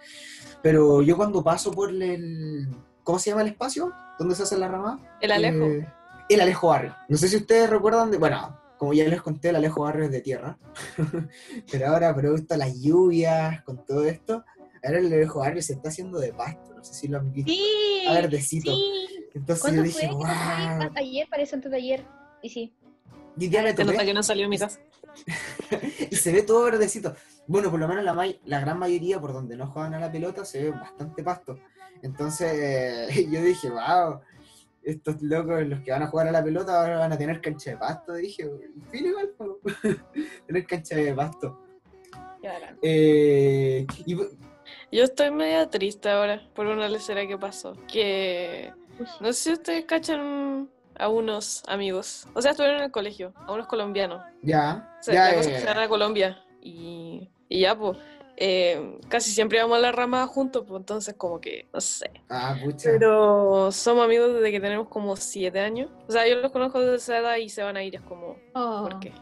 [0.62, 2.68] Pero yo cuando paso por el,
[3.04, 3.94] ¿cómo se llama el espacio?
[4.18, 5.00] ¿Dónde se hacen las ramas?
[5.22, 5.66] El Alejo.
[5.66, 5.88] Eh,
[6.28, 6.96] el Alejo Barrio.
[7.08, 10.12] No sé si ustedes recuerdan de, bueno, como ya les conté, el Alejo Barrio es
[10.12, 10.58] de tierra,
[11.72, 14.44] pero ahora producto de las lluvias, con todo esto,
[14.84, 17.52] ahora el Alejo Barrio se está haciendo de pasto, no sé si lo han visto,
[17.52, 18.72] Sí, a verdecito.
[18.72, 18.94] sí.
[19.34, 20.16] Entonces ¿Cuándo yo dije, fue?
[20.16, 20.92] wow.
[20.96, 22.06] Ayer, parece antes de ayer.
[22.42, 22.74] Y sí.
[23.38, 24.80] Y ya me topé, que no salió mi casa.
[26.12, 27.16] y se ve todo verdecito.
[27.48, 30.12] Bueno, por lo menos la, may- la gran mayoría por donde no juegan a la
[30.12, 31.58] pelota se ve bastante pasto.
[32.02, 34.20] Entonces yo dije, wow,
[34.84, 37.72] estos locos los que van a jugar a la pelota ahora van a tener cancha
[37.72, 38.14] de pasto.
[38.14, 38.50] Dije,
[38.92, 39.32] fin igual,
[40.48, 41.60] tener cancha de pasto.
[42.82, 44.16] Eh, y,
[44.92, 47.74] Yo estoy media triste ahora por una lecera que pasó.
[47.88, 48.74] Que
[49.20, 52.28] no sé si ustedes cachan a unos amigos.
[52.34, 54.22] O sea, estuvieron en el colegio, a unos colombianos.
[54.42, 56.44] ya, O sea, ya, la cosa que eh, se van a Colombia.
[56.62, 57.98] Y, y ya, pues.
[58.36, 62.10] eh, casi siempre vamos a la rama juntos, pues entonces como que, no sé.
[62.30, 62.90] ah, pucha.
[62.92, 65.90] Pero somos amigos desde que tenemos como siete años.
[66.08, 68.36] O sea, yo los conozco desde esa edad y se van a ir, es como,
[68.56, 68.82] Oh.
[68.90, 69.14] ¿por qué?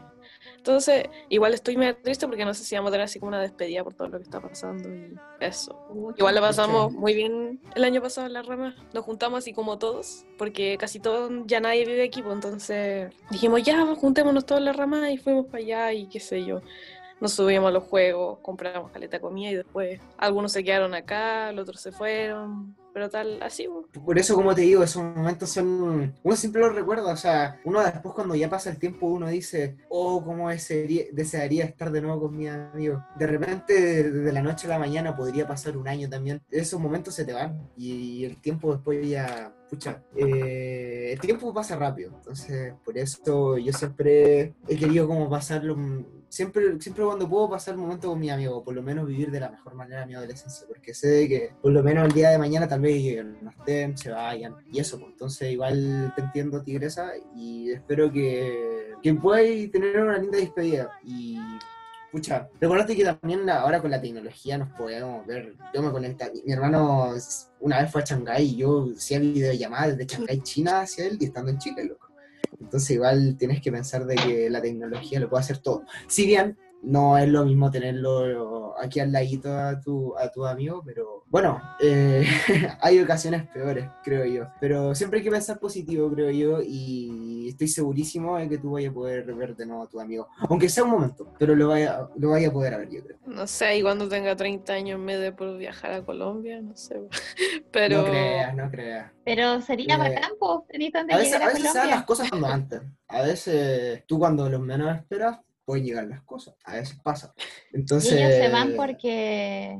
[0.68, 3.40] Entonces, igual estoy medio triste porque no sé si vamos a tener así como una
[3.40, 5.74] despedida por todo lo que está pasando y eso.
[6.14, 8.76] Igual lo pasamos muy bien el año pasado en la rama.
[8.92, 13.62] Nos juntamos así como todos, porque casi todos, ya nadie vive aquí, pues entonces dijimos,
[13.62, 16.60] ya, juntémonos todos en la rama y fuimos para allá y qué sé yo.
[17.18, 21.62] Nos subimos a los juegos, compramos caleta comida y después algunos se quedaron acá, los
[21.62, 22.76] otros se fueron,
[23.08, 23.68] tal, así.
[24.04, 26.14] Por eso, como te digo, esos momentos son.
[26.22, 29.76] Uno siempre los recuerda, o sea, uno después, cuando ya pasa el tiempo, uno dice,
[29.88, 33.02] oh, cómo desearía, estar de nuevo con mis amigos.
[33.16, 36.40] De repente, de, la noche a la mañana, podría pasar un año también.
[36.50, 39.54] Esos momentos se te van y el tiempo después ya.
[39.68, 45.76] Pucha, eh, el tiempo pasa rápido, entonces por eso yo siempre he querido como pasarlo,
[46.28, 49.50] siempre, siempre cuando puedo pasar momentos con mis amigos, por lo menos vivir de la
[49.50, 52.80] mejor manera mi adolescencia, porque sé que por lo menos el día de mañana tal
[52.80, 58.12] vez no estén, se vayan, y eso, pues, entonces igual te entiendo, Tigresa, y espero
[58.12, 61.38] que, que puedas tener una linda despedida, y
[62.10, 65.54] Pucha, recordate que también ahora con la tecnología nos podemos ver.
[65.74, 67.12] Yo me conecté, mi, mi hermano
[67.60, 71.26] una vez fue a Shanghái y yo hacía videollamadas desde Shanghái, China, hacia él y
[71.26, 72.07] estando en Chile, loco.
[72.60, 75.84] Entonces igual tienes que pensar de que la tecnología lo puede hacer todo.
[76.06, 76.56] Si bien
[76.88, 81.60] no es lo mismo tenerlo aquí al ladito a tu, a tu amigo, pero bueno,
[81.80, 82.26] eh,
[82.80, 84.46] hay ocasiones peores, creo yo.
[84.58, 88.90] Pero siempre hay que pensar positivo, creo yo, y estoy segurísimo de que tú vayas
[88.90, 90.28] a poder ver de nuevo a tu amigo.
[90.48, 93.18] Aunque sea un momento, pero lo vaya, lo vaya a poder ver, yo creo.
[93.26, 97.00] No sé, y cuando tenga 30 años me dé por viajar a Colombia, no sé.
[97.70, 97.98] Pero.
[97.98, 99.12] No creas, no creas.
[99.24, 101.96] Pero sería Eh, bacán, donde A veces, a veces se dan Colombia.
[101.96, 102.80] las cosas cuando antes.
[103.08, 106.54] A veces tú cuando los menos esperas pueden llegar las cosas.
[106.64, 107.34] A veces pasa.
[107.74, 108.12] Entonces.
[108.12, 109.78] Y ellos se van porque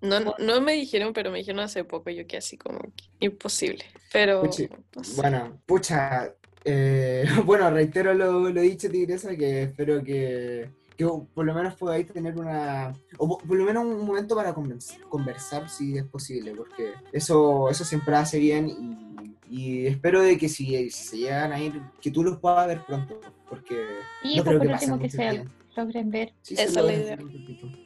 [0.00, 3.84] No, no me dijeron, pero me dijeron hace poco, yo que así como que imposible.
[4.12, 4.42] Pero.
[4.42, 5.20] Puchi, no sé.
[5.20, 6.32] Bueno, pucha,
[6.64, 12.06] eh, bueno, reitero lo, lo dicho, Tigresa, que espero que, que por lo menos podáis
[12.06, 16.52] tener una, o po- por lo menos un momento para convers- conversar si es posible,
[16.54, 21.52] porque eso, eso siempre hace bien y, y espero de que si, si se llegan
[21.52, 23.86] a ir, que tú los puedas ver pronto, porque
[24.22, 25.50] Y no pues creo por que último que se tiempo.
[25.76, 26.32] logren ver.
[26.42, 27.18] Sí, Esa se es lo idea.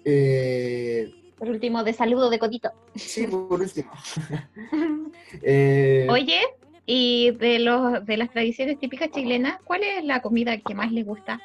[0.04, 2.70] Eh, Por último, de saludo de codito.
[2.94, 3.90] sí, por último.
[5.42, 6.40] Eh, Oye,
[6.86, 11.06] y de los de las tradiciones típicas chilenas, ¿cuál es la comida que más les
[11.06, 11.40] gusta?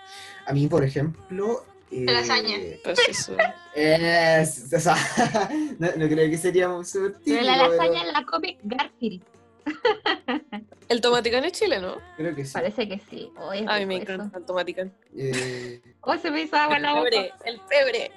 [0.47, 1.63] a mí, por ejemplo...
[1.91, 2.57] eh, lasaña.
[2.83, 3.37] Pues eso.
[3.75, 4.95] Es, o sea,
[5.79, 9.21] no, no creo que sería súper Pero la lasaña la come Garfield.
[10.89, 11.97] El tomaticán es chileno.
[12.17, 12.53] Creo que sí.
[12.53, 13.29] Parece que sí.
[13.37, 14.13] Oh, A mí me eso.
[14.13, 14.93] encanta el tomaticán.
[15.17, 17.09] Eh, Oh, se me hizo agua en la boca.
[17.09, 18.11] Pebre, el pebre.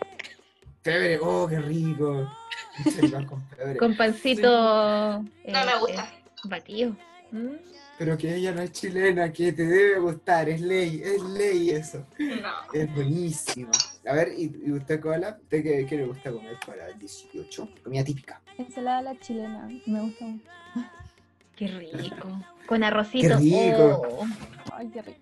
[0.83, 2.31] pebre, oh, qué rico.
[3.27, 3.77] Con pebre.
[3.79, 4.49] Con pancito.
[4.51, 6.05] No eh, me gusta.
[6.05, 6.97] eh, batido.
[7.31, 7.55] Mm.
[7.99, 12.07] Pero que ella no es chilena, que te debe gustar, es ley, es ley eso.
[12.19, 12.73] No.
[12.73, 13.73] Es buenísimo.
[14.07, 15.37] A ver, ¿y, y usted, Koala?
[15.43, 17.69] ¿Usted qué, qué le gusta comer para el 18?
[17.83, 18.41] Comida típica.
[18.57, 20.45] Ensalada a la chilena, me gusta mucho.
[21.59, 22.29] Qué rico.
[22.67, 23.29] Con arrocito.
[23.29, 24.03] Qué rico.
[24.11, 24.27] Oh.
[24.75, 25.19] Ay, qué rico.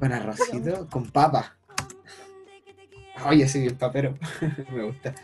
[0.00, 1.56] Con arrocito, con papa.
[3.28, 4.14] Oye, soy bien papero.
[4.72, 5.14] Me gusta.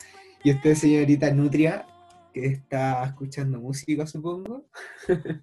[0.43, 1.87] ¿Y usted, señorita Nutria,
[2.35, 4.65] que está escuchando música, supongo?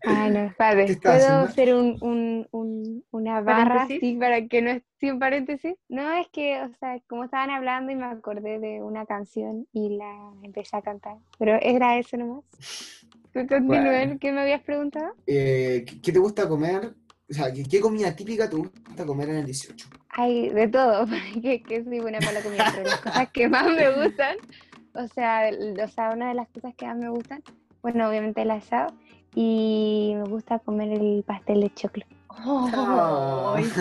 [0.05, 0.85] Ay, no, espérate.
[0.85, 1.49] ¿Qué estás ¿Puedo haciendo?
[1.49, 5.75] hacer un, un, un- una barra así para que no esté sin paréntesis?
[5.87, 9.95] No, es que, o sea, como estaban hablando y me acordé de una canción y
[9.97, 11.17] la empecé a cantar.
[11.37, 12.43] Pero era eso nomás.
[13.33, 14.17] ¿Tú Bueno.
[14.19, 15.13] qué me habías preguntado?
[15.27, 16.93] Eh, ¿qué, te gusta comer?
[17.29, 19.87] O sea, ¿qué, qué comida típica te gusta comer en el 18?
[20.09, 23.67] Hay de todo, porque que soy buena para la comida, pero las cosas que más
[23.67, 24.37] me gustan,
[24.93, 25.49] o sea,
[25.83, 27.43] o sea, una de las cosas que más me gustan,
[27.81, 28.93] bueno, obviamente el asado,
[29.35, 32.05] y me gusta comer el pastel de choclo.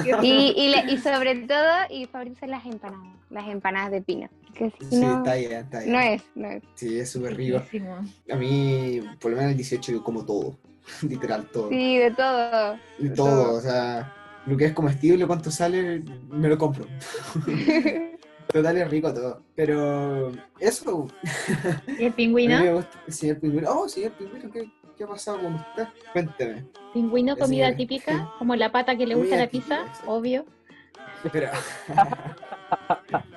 [0.05, 4.29] Qué Y, y, le- y sobre todo, y favorito las empanadas, las empanadas de pino.
[4.55, 5.93] Que si Sí, no, está bien, está bien.
[5.93, 6.63] no es, no es.
[6.75, 7.63] Sí, es súper rico.
[8.31, 10.59] A mí, por lo menos el 18, yo como todo.
[11.03, 11.69] Literal, todo.
[11.71, 12.79] Sí, de todo.
[12.99, 14.15] De todo, o sea,
[14.47, 16.87] lo que es comestible, cuánto sale, me lo compro.
[18.53, 19.43] Total, es rico todo.
[19.55, 21.07] Pero eso,
[21.87, 22.59] ¿Y el a mí pingüino?
[22.61, 23.71] me gusta el pingüino.
[23.71, 25.87] Oh, señor pingüino, ¿qué, qué ha pasado con usted?
[26.13, 26.65] Cuénteme.
[26.93, 28.31] ¿Pingüino comida típica?
[28.39, 30.45] Como la pata que le gusta la pizza, típica, obvio.
[31.33, 31.49] Pero,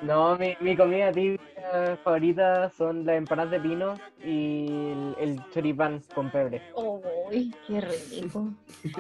[0.02, 3.94] No, mi, mi comida típica favorita son las empanadas de pino
[4.24, 6.62] y el, el choripán con pebre.
[6.76, 8.52] ¡Uy, qué rico!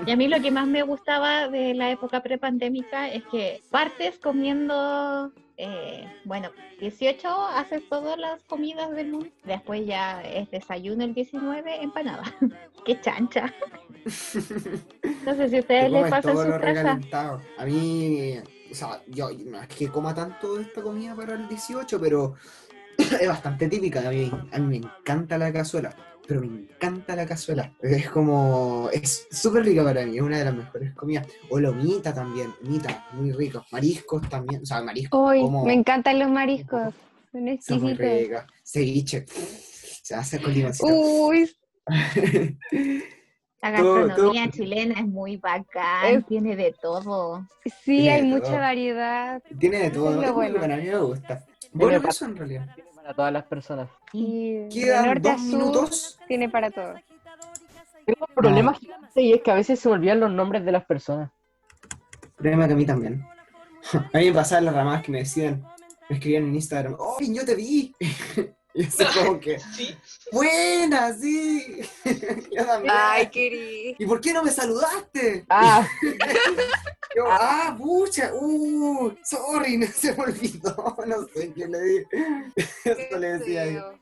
[0.05, 4.19] Y a mí lo que más me gustaba de la época prepandémica es que partes
[4.19, 5.31] comiendo,
[5.63, 11.83] eh, bueno, 18 haces todas las comidas del mundo, después ya es desayuno el 19,
[11.83, 12.23] empanada.
[12.85, 13.53] ¡Qué chancha!
[15.23, 16.61] No sé si a ustedes les pasa en casas.
[16.61, 17.41] recalentado.
[17.59, 18.39] A mí,
[18.71, 22.33] o sea, yo no es que coma tanto de esta comida para el 18, pero
[22.97, 24.07] es bastante típica.
[24.07, 25.95] A mí, a mí me encanta la cazuela,
[26.27, 27.73] pero me encanta la cazuela.
[27.81, 31.27] Es como, es súper rica para mí, es una de las mejores comidas.
[31.49, 33.65] O la humita también, humita, muy rico.
[33.71, 35.19] Mariscos también, o sea, mariscos.
[35.31, 36.93] Uy, como- me encantan los mariscos.
[37.31, 38.43] Son Son muy exquisitos.
[38.63, 39.25] Ceviche,
[40.03, 40.87] se hace con limoncito.
[40.93, 41.49] Uy,
[43.61, 47.47] La gastronomía todo- chilena es muy bacán, Es- tiene de todo.
[47.63, 48.57] sí, Tiene hay de mucha todo.
[48.57, 49.43] variedad.
[49.59, 50.57] Tiene de todo, es lo muy bueno.
[50.59, 51.45] bueno, a mí me gusta.
[51.71, 52.67] Bueno, pa- eso en realidad.
[52.75, 53.89] Tiene Para todas las personas.
[54.13, 56.19] Y Quedan dos minutos.
[56.27, 56.93] tiene para todo.
[58.05, 60.71] Tengo un problema gigante y es que a veces se me olvidan los nombres de
[60.71, 61.31] las personas.
[62.37, 63.25] Créeme que a mí también.
[64.13, 65.63] A mí me pasaban las ramadas que me decían,
[66.09, 67.93] me escribían en Instagram, ¡Oh, yo te vi!
[68.73, 69.93] Y eso como que, Sí.
[70.31, 71.81] ¡Buena, sí!
[72.51, 73.29] Yo también.
[73.31, 75.45] qué ¿Y por qué no me saludaste?
[75.49, 75.87] Ah,
[77.13, 82.07] Yo, ah, pucha, uh, sorry, no se me olvidó, no sé qué le dije.
[82.85, 83.93] Eso le decía yo.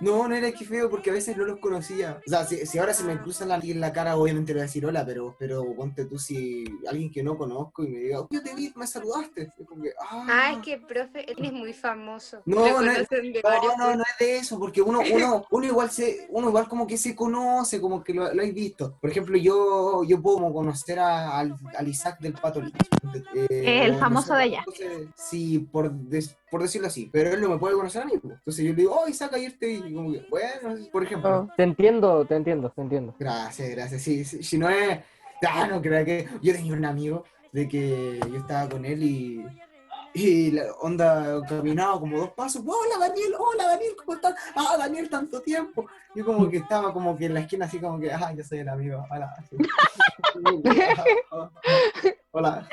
[0.00, 2.20] No, no era que feo porque a veces no los conocía.
[2.26, 4.62] O sea, si, si ahora se me cruza la, en la cara, obviamente le voy
[4.62, 8.20] a decir hola, pero, pero ponte tú si alguien que no conozco y me diga,
[8.20, 9.42] "Oh, yo te vi, me saludaste.
[9.42, 10.26] Es como que, ah.
[10.28, 12.42] Ah, es que profe, él es muy famoso.
[12.46, 16.48] No, no No, no, no es de eso, porque uno, uno, uno igual se, uno
[16.48, 18.96] igual como que se conoce, como que lo, lo hay visto.
[19.00, 22.62] Por ejemplo, yo, yo puedo como conocer a- al, al Isaac del Pato.
[23.34, 24.58] Eh, El no famoso sé, de allá.
[24.60, 28.12] entonces, sí, por, des- por decirlo así, pero él no me puede conocer a mí.
[28.20, 28.34] pues.
[28.38, 31.48] Entonces yo le digo, oh, Isaac, ayer te vi", y como que, bueno, por ejemplo.
[31.56, 33.14] Te entiendo, te entiendo, te entiendo.
[33.18, 34.02] Gracias, gracias.
[34.02, 34.98] Sí, sí, si no es.
[35.46, 36.26] Ah, no creo que.
[36.42, 39.44] Yo tenía un amigo de que yo estaba con él y.
[40.18, 42.62] Y la onda caminaba como dos pasos.
[42.66, 44.34] Hola Daniel, hola Daniel, ¿cómo estás?
[44.54, 45.86] Ah, Daniel, tanto tiempo.
[46.14, 48.60] Yo como que estaba como que en la esquina así como que, ah, yo soy
[48.60, 49.04] el amigo.
[49.10, 49.34] Hola.
[52.32, 52.66] hola.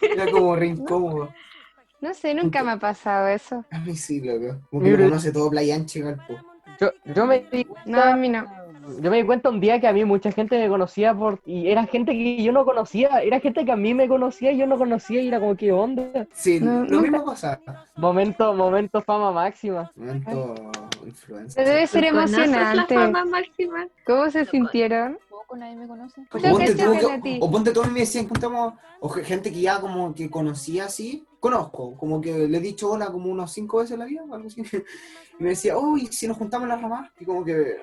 [0.00, 1.28] Era como re incómodo.
[2.00, 3.66] No sé, nunca me ha pasado eso.
[3.70, 4.58] A mí sí, loco.
[4.70, 6.38] Como que conoce todo Playa Ancha y Galpo.
[6.80, 8.46] Yo, yo me di No, a mí no.
[9.00, 11.68] Yo me di cuenta un día que a mí mucha gente me conocía por y
[11.68, 14.66] era gente que yo no conocía, era gente que a mí me conocía y yo
[14.66, 16.26] no conocía y era como qué onda.
[16.32, 17.60] Sí, No, lo mismo pasa.
[17.96, 19.90] Momento, momento fama máxima.
[19.96, 20.54] Momento
[21.06, 21.64] influencer.
[21.66, 22.76] Debe ser ¿Conoces emocionante.
[22.76, 23.88] la fama máxima?
[24.04, 25.18] ¿Cómo se sintieron?
[25.28, 26.20] Poco nadie me conoce.
[26.20, 29.24] O Creo que ponte, tú, que- o ponte tú, mí me decían, juntamos, o ge-
[29.24, 33.30] gente que ya como que conocía así, conozco, como que le he dicho hola como
[33.30, 34.62] unos cinco veces en la vida, o algo así.
[35.40, 37.12] Y me decía, oh, ¿y si nos juntamos en las ramas?
[37.20, 37.76] Y como que,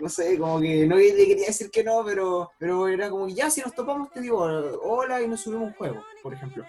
[0.00, 3.34] no sé, como que no le quería decir que no, pero, pero era como que
[3.34, 6.64] ya, si nos topamos, te digo hola y nos subimos un juego, por ejemplo.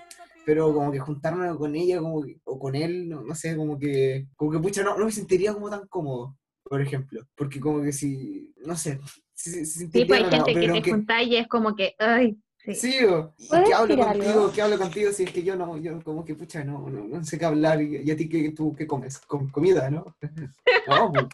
[0.47, 3.77] Pero como que juntarme con ella como que- o con él, no, no sé, como
[3.77, 7.19] que, como que pucha, no, no me sentiría como tan cómodo, por ejemplo.
[7.35, 8.97] Porque como que si, no sé,
[9.33, 11.75] si, si, si Sí, pues hay sentiría gente que te aunque- juntáis y es como
[11.75, 12.73] que, ay, sí.
[12.75, 14.51] Sí, o- y ¿Puedes que hablo contigo, algo?
[14.53, 17.23] que hablo contigo, si es que yo no, yo como que pucha, no, no, no
[17.25, 20.15] sé qué hablar, y, y a ti qué, tú qué comes, Com- comida, ¿no?
[20.87, 21.25] No, pues,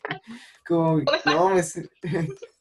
[0.67, 1.61] como, no, me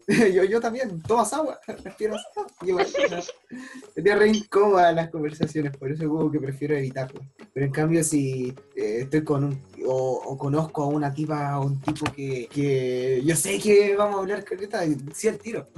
[0.34, 3.58] yo, yo también, tomas agua, respiras agua, igual, ¿no?
[3.94, 7.20] Sería re incómoda las conversaciones, por eso como que prefiero evitarlo.
[7.52, 11.66] Pero en cambio si eh, estoy con un, o, o conozco a una tipa o
[11.66, 14.82] un tipo que, que yo sé que vamos a hablar careta,
[15.14, 15.68] sí al tiro.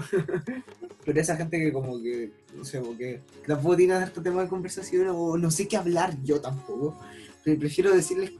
[1.04, 4.48] Pero esa gente que como que, no sé, como que tampoco tiene harto tema de
[4.48, 6.98] conversación o no sé qué hablar yo tampoco.
[7.42, 8.32] Pre- Prefiero decirles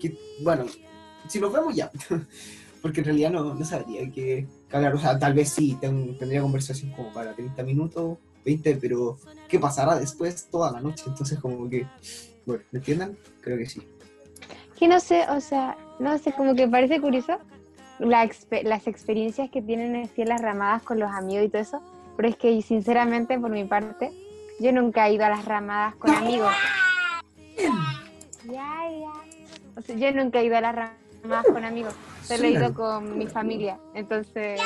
[0.00, 0.66] que, bueno,
[1.28, 1.90] si nos vemos ya.
[2.82, 4.94] Porque en realidad no, no sabría qué, hablar.
[4.94, 9.58] O sea, tal vez sí, ten- tendría conversación como para 30 minutos, 20, pero ¿qué
[9.58, 11.04] pasará después toda la noche?
[11.06, 11.86] Entonces como que,
[12.46, 13.16] bueno, ¿me entiendan?
[13.40, 13.82] Creo que sí.
[14.78, 17.38] Que no sé, o sea, no sé, como que parece curioso
[17.98, 18.28] la
[18.62, 21.80] las experiencias que tienen así en las ramadas con los amigos y todo eso,
[22.16, 24.10] pero es que sinceramente por mi parte,
[24.60, 26.52] yo nunca he ido a las ramadas con amigos.
[27.56, 29.12] Ya, ya.
[29.76, 30.98] O sea, yo nunca he ido a las ramadas
[31.52, 31.94] con amigos,
[32.30, 34.60] he ido con mi familia, entonces...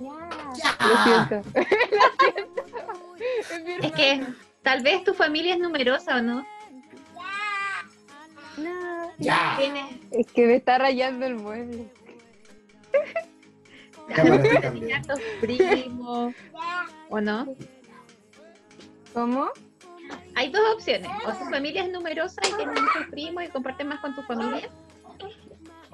[0.00, 1.50] Ya, lo siento.
[3.82, 4.26] Es que
[4.62, 6.46] tal vez tu familia es numerosa o no.
[8.56, 9.58] No, ¡Ya!
[10.10, 11.86] Es que me está rayando el mueble.
[14.14, 14.72] Cámara,
[15.40, 16.34] primos,
[17.10, 17.54] ¿o no?
[19.14, 19.50] ¿Cómo?
[20.34, 21.08] Hay dos opciones.
[21.26, 24.68] O tu familia es numerosa y tienes muchos primos y compartes más con tu familia.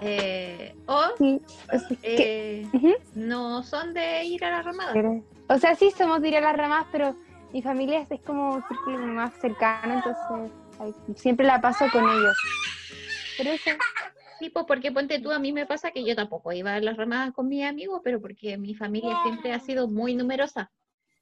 [0.00, 1.40] Eh, o Sí,
[1.72, 2.66] o sea, que- eh,
[3.14, 4.92] no son de ir a la ramada.
[4.92, 7.14] Pero- O sea, sí somos de ir a las ramas, pero
[7.52, 12.36] mi familia es como un círculo más cercano, entonces ay, siempre la paso con ellos.
[13.38, 13.70] Pero eso,
[14.38, 16.98] Sí, pues porque ponte tú, a mí me pasa que yo tampoco iba a las
[16.98, 20.70] ramadas con mis amigos, pero porque mi familia siempre ha sido muy numerosa.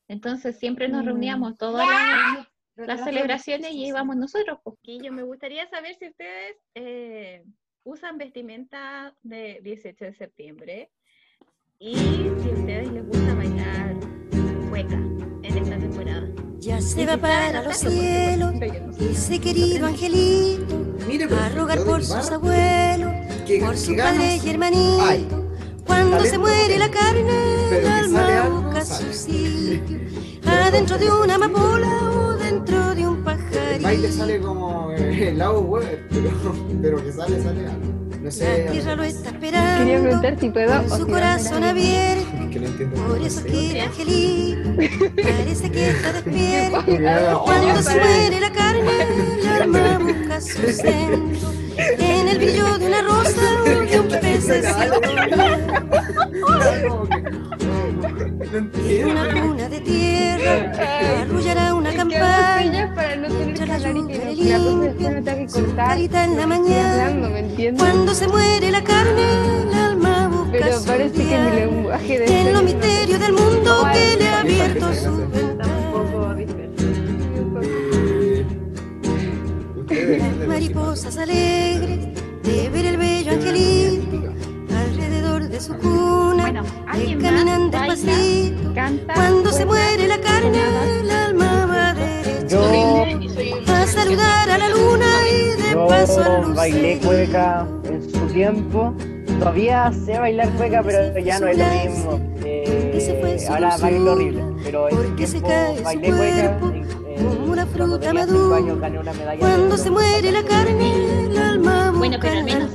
[0.09, 1.07] Entonces siempre nos Mm.
[1.07, 2.49] reuníamos todas las,
[2.89, 4.59] las celebraciones y íbamos nosotros.
[4.65, 4.77] Pues.
[4.83, 7.45] Y yo me gustaría saber si ustedes eh,
[7.85, 10.91] usan vestimenta de 18 de septiembre
[11.79, 13.95] y si a ustedes les gusta bailar
[14.71, 16.29] cueca en esta temporada.
[16.59, 18.55] Ya se va para los cielos
[19.01, 20.83] ese querido angelito
[21.39, 23.13] a rogar yo de por sus parte, abuelos,
[23.47, 25.03] que- por su padre y hermanito.
[25.03, 25.29] Ay,
[25.87, 30.01] Cuando se muere la carne, el alma busca su sitio.
[30.47, 33.04] Adentro de una amapola o dentro de un
[33.77, 36.31] el baile sale como eh, el lago Weber, pero,
[36.83, 37.93] pero que sale, sale algo.
[38.23, 40.89] No sé, La tierra lo está quería esperando preguntar si puedo.
[40.89, 42.25] con su corazón no, abierto.
[42.51, 42.97] que no entiendo.
[43.07, 43.47] Por eso sé.
[43.49, 44.71] que el angelito
[45.23, 46.85] parece que está despierto.
[47.45, 47.99] Cuando Oh, se sí.
[47.99, 48.91] muere la carne,
[49.43, 55.01] el alma busca sustento en el brillo de una rosa o de un pececito.
[58.13, 59.11] No En entiendo.
[59.13, 60.73] una cuna de tierra
[61.23, 63.29] arrullará una campana La cosa después no
[65.25, 65.75] tengo que cortar.
[65.75, 67.03] clarita en la mañana.
[67.07, 67.83] hablando, ¿me entiendes?
[67.83, 72.41] Cuando se muere la carne, el alma busca Pero su parece que mi lenguaje de
[72.41, 75.25] En los misterios del mundo que le ha abierto su.
[79.77, 82.09] Ustedes, mariposas alegres
[82.43, 84.33] de ver el bello angelito
[85.55, 88.75] de su cuna Bueno, que alguien caminan más baila, despacito.
[88.75, 89.15] canta.
[89.15, 90.59] Cuando se muere la carne,
[91.01, 92.75] el alma va derecho
[93.65, 98.19] Yo, a saludar a la luna y de paso al yo bailé cueca en su
[98.33, 98.95] tiempo.
[99.39, 102.21] Todavía sé bailar cueca, pero ya no es lo mismo.
[102.45, 104.45] Eh, ahora bailo horrible.
[104.65, 106.59] Pero en su porque se tiempo bailé cueca.
[106.59, 108.83] como una fruta madura.
[109.39, 112.71] Cuando se muere la carne, el alma Bueno, pero al menos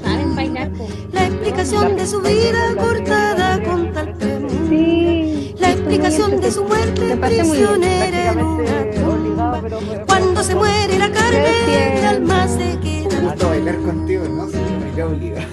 [1.50, 4.54] explicación de su vida cortada con tal premura.
[4.70, 5.56] Sí.
[5.58, 9.62] La explicación de su muerte prisionera en una tumba.
[10.08, 13.20] Cuando se muere la carne, el alma se queda.
[13.22, 14.48] Me gusta bailar contigo, ¿no?
[14.48, 15.48] Bailé obligado.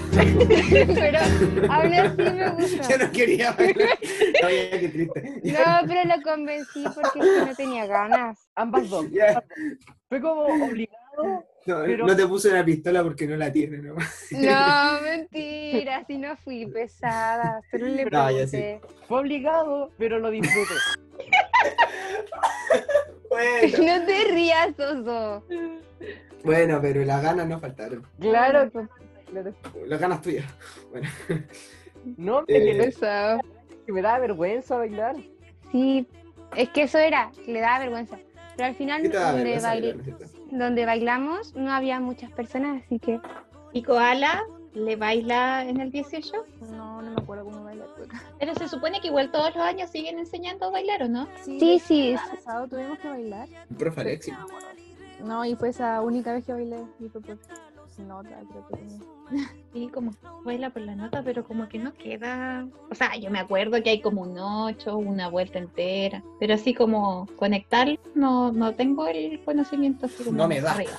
[0.95, 1.19] Pero
[1.71, 2.97] aún así me Yo gusta.
[2.99, 3.89] no quería bailar.
[4.45, 5.41] Oye, qué triste.
[5.45, 8.37] No, pero lo convencí porque es que no tenía ganas.
[8.55, 9.05] Ambas dos.
[10.09, 11.43] Fue como obligado.
[11.65, 13.95] No, Pero- no te puse una pistola porque no la tiene, ¿no?
[13.95, 15.46] No, mentira,
[15.97, 17.61] así no fui pesada.
[17.71, 18.35] Solo le No, sí.
[18.35, 18.81] pregunté.
[19.07, 20.73] Fue obligado, pero lo disfruté.
[23.29, 25.43] Bueno, No te rías, Oso.
[26.43, 28.05] bueno, pero las ganas no faltaron.
[28.19, 28.89] Claro, claro.
[29.85, 30.45] Las ganas tuyas.
[30.91, 31.07] Bueno,
[32.17, 33.39] No, Eh, me, Pesado.
[33.85, 35.15] que me da vergüenza bailar.
[35.71, 36.07] Sí,
[36.55, 38.17] es que eso era, le daba vergüenza.
[38.55, 42.81] Pero al final, ¿qué te da donde, bailé- bailar, donde bailamos, no había muchas personas,
[42.85, 43.19] así que
[43.73, 44.41] ¿Y Koala
[44.77, 46.31] le baila en el 18?
[46.71, 48.21] No, no me acuerdo cómo bailar cueca.
[48.39, 51.27] Pero se supone que igual todos los años siguen enseñando a bailar, ¿o no?
[51.43, 52.13] Sí, sí, el sí.
[52.13, 53.49] año pasado tuvimos que bailar.
[53.77, 54.33] Profe Alexis.
[55.23, 56.85] No, y fue esa única vez que bailé.
[56.99, 57.21] Y fue
[57.97, 59.47] por nota, creo que.
[59.73, 60.13] Sí, como
[60.45, 62.65] baila por la nota, pero como que no queda.
[62.89, 66.23] O sea, yo me acuerdo que hay como un 8, una vuelta entera.
[66.39, 70.37] Pero así como conectar, no, no tengo el conocimiento así como.
[70.37, 70.71] No me da.
[70.71, 70.91] arriba.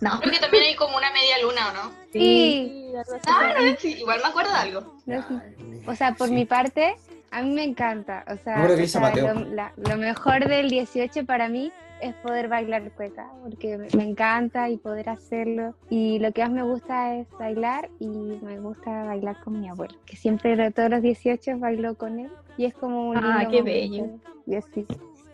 [0.00, 0.18] No.
[0.20, 1.92] Creo que también hay como una media luna, ¿o no?
[2.12, 2.92] Sí, Sí.
[3.26, 4.94] Ah, no, sí, igual me acuerdo de algo.
[5.06, 5.14] no.
[5.28, 6.34] Ay, O sea, por sí.
[6.34, 6.94] mi parte,
[7.30, 8.24] a mí me encanta.
[8.28, 11.72] O sea, que o sea, lo, la- lo mejor del 18 para mí
[12.02, 15.74] es poder bailar cueca, porque me- encanta y poder hacerlo.
[15.88, 19.94] Y lo que más me gusta es bailar y me gusta bailar con mi abuelo,
[20.04, 23.64] que siempre todos los 18 bailo con él y es como un Ah, qué momento.
[23.64, 24.06] bello.
[24.46, 24.86] Y así.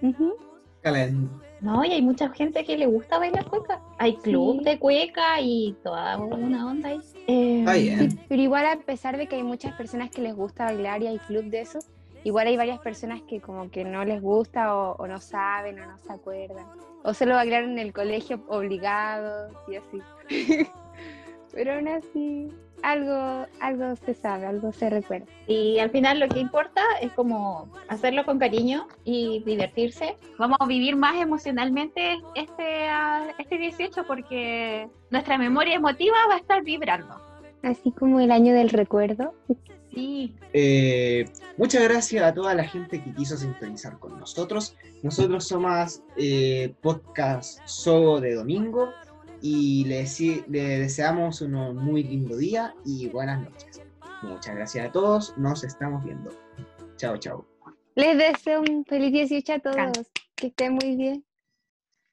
[0.03, 0.35] Ujú.
[0.83, 1.29] Calen-
[1.61, 3.81] No, y hay mucha gente que le gusta bailar cueca.
[3.99, 4.65] Hay club Sí.
[4.65, 7.01] de cueca y toda una onda ahí.
[7.27, 7.65] Eh.
[8.09, 11.09] Sí, pero igual a pesar de que hay muchas personas que les gusta bailar y
[11.09, 11.81] hay club de eso,
[12.29, 15.87] igual hay varias personas que como que no les gusta o, o no saben o
[15.87, 16.67] no se acuerdan.
[17.03, 20.03] O solo bailaron en el colegio obligados y así.
[21.53, 22.53] pero aún así,
[22.83, 25.27] algo, algo se sabe, algo se recuerda.
[25.47, 30.17] Y al final lo que importa es como hacerlo con cariño y divertirse.
[30.39, 36.39] Vamos a vivir más emocionalmente este, ah, este 18 porque nuestra memoria emotiva va a
[36.39, 37.21] estar vibrando.
[37.63, 39.35] Así como el año del recuerdo.
[39.95, 41.25] Sí, Eh,
[41.57, 44.77] muchas gracias a toda la gente que quiso sintonizar con nosotros.
[45.03, 48.91] Nosotros somos eh, Podcast Sogo de Domingo
[49.41, 50.05] y le,
[50.49, 53.83] deseamos un muy lindo día y buenas noches.
[54.23, 55.37] Muchas gracias a todos.
[55.37, 56.31] Nos estamos viendo.
[56.97, 57.47] Chao, chao.
[57.95, 60.11] Les deseo un feliz 18 a todos.
[60.35, 61.28] Que estén muy bien.